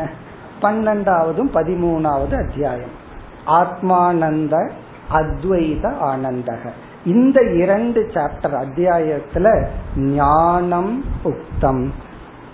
[0.61, 3.07] பன்னெண்டாவதும் பதிமூணாவது அத்தியாயம்.
[3.47, 4.69] ஆத்மானந்த
[5.13, 6.69] அத்வைத ஆனந்தக.
[7.05, 11.89] இந்த இரண்டு சாப்டர் அத்தியாயத்துல ஞானம் உக்தம்.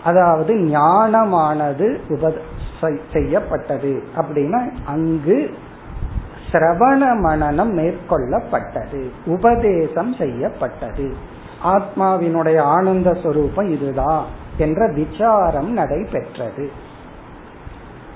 [0.04, 2.34] அதாவது ஞானமானது உப
[3.14, 4.04] செய்யப்பட்டது.
[4.16, 5.54] அப்படின்னா அங்கு
[6.52, 9.10] சிரவண மனநம் மேற்கொள்ளப்பட்டது.
[9.26, 11.16] உபதேசம் செய்யப்பட்டது.
[11.64, 14.26] ஆத்மாவினுடைய ஆனந்த சொரூபம் இதுதான்
[14.58, 16.85] என்ற விசாரம் நடைபெற்றது.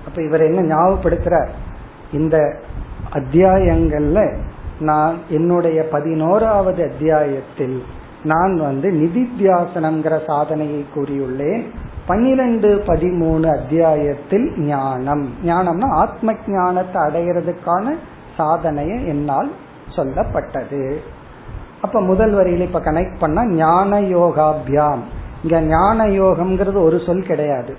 [0.05, 1.47] அப்ப இவர் என்ன ஞாபகப்படுத்துறார்?
[2.13, 2.55] இந்த
[3.13, 4.35] அத்தியாயங்கள்ல
[4.79, 7.83] நான் என்னுடைய பதினோராவது அத்தியாயத்தில்
[8.23, 11.65] நான் வந்து நிதித்தியாசனம்ங்கிற சாதனையை கூறியுள்ளேன்.
[12.05, 15.29] பன்னிரண்டு பதிமூணு அத்தியாயத்தில் ஞானம்.
[15.45, 17.95] ஞானம்னா ஆத்ம ஞானத்தை அடையிறதுக்கான
[18.37, 19.51] சாதனையை என்னால்
[19.95, 20.95] சொல்லப்பட்டது.
[21.81, 24.99] அப்ப முதல் வரியில இப்ப கனெக்ட் பண்ண ஞான யோகாபியாம்
[25.43, 27.77] இங்க ஞான யோகம்ங்கிறது ஒரு சொல் கிடையாது.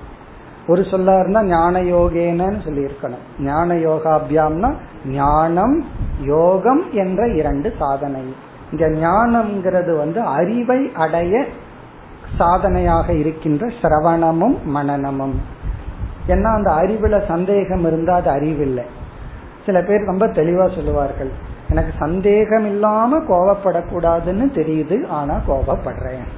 [0.71, 4.71] ஒரு சொல்லா ஞான யோகேனு சொல்லி இருக்கணும் ஞான யோகாபியாம்னா
[5.07, 5.77] ஞானம்
[6.25, 8.23] யோகம் என்ற இரண்டு சாதனை.
[8.73, 11.35] இங்க ஞானம்ங்கிறது வந்து அறிவை அடைய
[12.39, 15.37] சாதனையாக இருக்கின்ற சிரவணமும் மனநமும்.
[16.29, 18.85] ஏன்னா அந்த அறிவுல சந்தேகம் இருந்தா அது அறிவில்லை.
[19.66, 21.33] சில பேர் ரொம்ப தெளிவா சொல்லுவார்கள்
[21.68, 26.29] எனக்கு சந்தேகம் இல்லாம கோவப்படக்கூடாதுன்னு தெரியுது ஆனா கோவப்படுறேன்.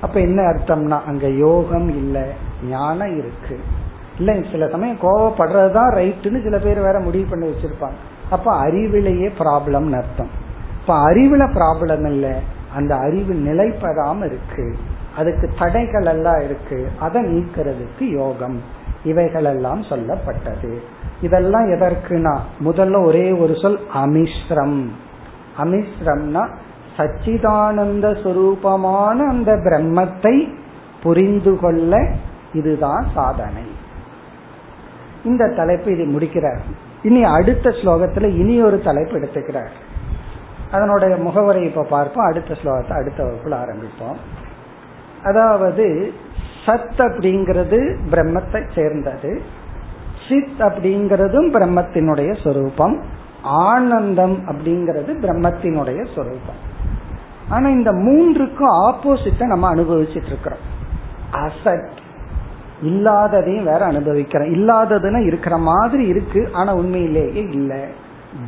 [0.00, 2.26] அப்ப என்ன அர்த்தம்னா அங்க யோகம் இல்லை.
[2.68, 3.60] ஞானம் இருக்கு.
[4.18, 7.98] இல்ல சில சமயம் கோவப்படுறதுதான் ரைட்டுன்னு சில பேர் வேற முடிவு பண்ணி வச்சிருப்பாங்க.
[8.30, 10.28] அப்ப அறிவிலேயே ப்ராப்ளம்னு அர்த்தம்.
[10.80, 12.38] இப்ப அறிவுல ப்ராப்ளம் இல்ல
[12.74, 14.76] அந்த அறிவு நிலைப்படாம இருக்கு.
[15.16, 16.90] அதுக்கு தடைகள் எல்லாம் இருக்கு.
[16.98, 18.60] அதை நீக்கிறதுக்கு யோகம்.
[19.04, 20.78] இவைகள் எல்லாம் சொல்லப்பட்டது.
[21.22, 24.86] இதெல்லாம் எதற்குனா முதல்ல ஒரே ஒரு சொல் அமிஸ்ரம்
[25.58, 26.48] அமிஸ்ரம்னா
[26.96, 30.52] சச்சிதானந்த சுரூபமான அந்த பிரம்மத்தை
[31.02, 32.12] புரிந்து கொள்ள
[32.52, 33.62] இதுதான் சாதனை.
[35.24, 36.60] இந்த தலைப்பு இது முடிக்கிறார்.
[37.02, 39.68] இனி அடுத்த ஸ்லோகத்துல இனி ஒரு தலைப்பு எடுத்துக்கிறார்.
[40.72, 42.26] அதனுடைய முகவரை இப்ப பார்ப்போம்.
[42.26, 44.16] அடுத்த ஸ்லோகத்தை அடுத்த வகுப்புல ஆரம்பிப்போம்.
[45.22, 46.12] அதாவது
[46.66, 49.42] சத் அப்படிங்கிறது பிரம்மத்தை சேர்ந்தது.
[50.28, 53.02] சித் அப்படிங்கிறதும் பிரம்மத்தினுடைய சொரூபம்.
[53.42, 56.70] ஆனந்தம் அப்படிங்கிறது பிரம்மத்தினுடைய சொரூபம்.
[57.48, 60.58] ஆனா இந்த மூன்றுக்கும் ஆப்போசிட்ட நம்ம அனுபவிச்சுட்டு இருக்கிறோம்.
[61.32, 61.88] அசட்
[62.82, 67.80] இல்லாததையும் வேற அனுபவிக்கிறோம் இல்லாததுன்னா இருக்கிற மாதிரி இருக்கு ஆனா உண்மையிலேயே இல்லை.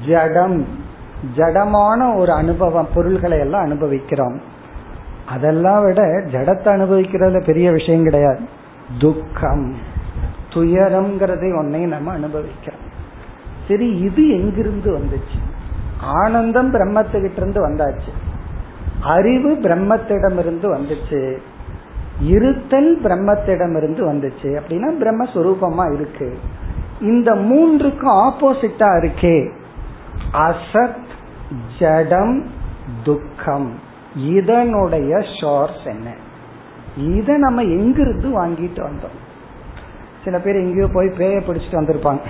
[0.06, 0.66] ஜடம்.
[1.36, 4.40] ஜடமான ஒரு அனுபவம் பொருள்களை எல்லாம் அனுபவிக்கிறோம்.
[5.26, 8.40] அதெல்லாம் விட ஜடத்தை அனுபவிக்கிறதுல பெரிய விஷயம் கிடையாது.
[8.98, 9.74] துக்கம்
[10.50, 12.80] துயரம்ங்கிறதை ஒன்னையும் நம்ம அனுபவிக்கிறோம்.
[13.68, 15.38] சரி இது எங்கிருந்து வந்துச்சு?
[16.00, 18.12] ஆனந்தம் பிரம்மத்துக்கிட்ட இருந்து வந்தாச்சு.
[19.00, 21.36] அறிவு பிரம்மத்திடமிருந்து வந்துச்சு.
[22.20, 24.58] இருத்தல் பிரம்மத்திடமிருந்து வந்துச்சு.
[24.58, 26.38] அப்படின்னா பிரம்மஸ்வரூபமா இருக்கு.
[27.00, 29.50] இந்த மூன்றுக்கும் ஆப்போசிட்டா இருக்கே.
[30.32, 31.02] அசத்
[31.78, 32.46] ஜடம்
[33.04, 33.72] துக்கம்.
[34.16, 36.14] இதனுடைய ஷோர்ஸ் என்ன?
[36.96, 39.18] இத நம்ம எங்கிருந்து வாங்கிட்டு வந்தோம்?
[40.24, 42.20] சில பேர் எங்கேயோ போய் பேய பிடிச்சிட்டு வந்திருப்பாங்க.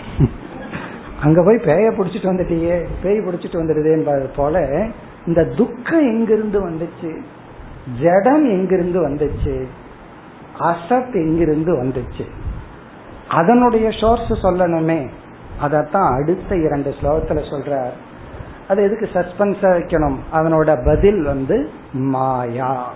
[1.22, 2.86] அங்க போய் பேய பிடிச்சிட்டு வந்துட்டியே.
[3.02, 4.86] பேய் பிடிச்சிட்டு வந்துடுதேன்பது போல
[5.26, 7.20] இந்த துக்கம் எங்கிருந்து வந்துச்சு?
[8.00, 9.64] ஜடம் எங்கிருந்து வந்துச்சு?
[10.58, 12.24] அசத் எங்கிருந்து வந்துச்சு?
[13.28, 15.08] அதனுடைய சோர்ஸ் சொல்லணுமே.
[15.62, 17.92] அதத்தான் அடுத்த இரண்டு ஸ்லோகத்துல சொல்றார்.
[18.68, 20.16] அது எதுக்கு சஸ்பென்ஸா வைக்கணும்?
[20.32, 22.92] அதனோட பதில் வந்து மாயா.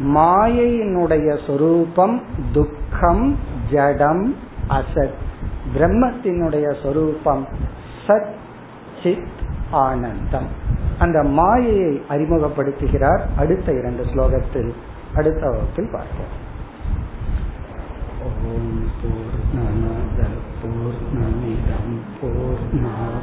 [0.00, 2.22] மாயையினுடைய சொரூபம்
[2.52, 3.38] துக்கம்
[3.70, 4.36] ஜடம்
[4.68, 5.14] அசத்.
[5.78, 7.46] பிரம்மத்தினுடைய சொரூபம்
[8.06, 8.32] சத்
[9.02, 9.28] சித்
[9.70, 10.62] ஆனந்தம்.
[10.98, 14.72] அந்த மாயையை அறிமுகப்படுத்துகிறார் அடுத்த இரண்டு ஸ்லோகத்தில்
[15.14, 16.32] அடுத்த வகுப்பில் பார்ப்போம்.
[18.24, 20.26] ஓம் பூர்ணமத
[20.62, 23.13] பூர்ணமிதம் பூர்ணா பூர்ணமுதச்சதே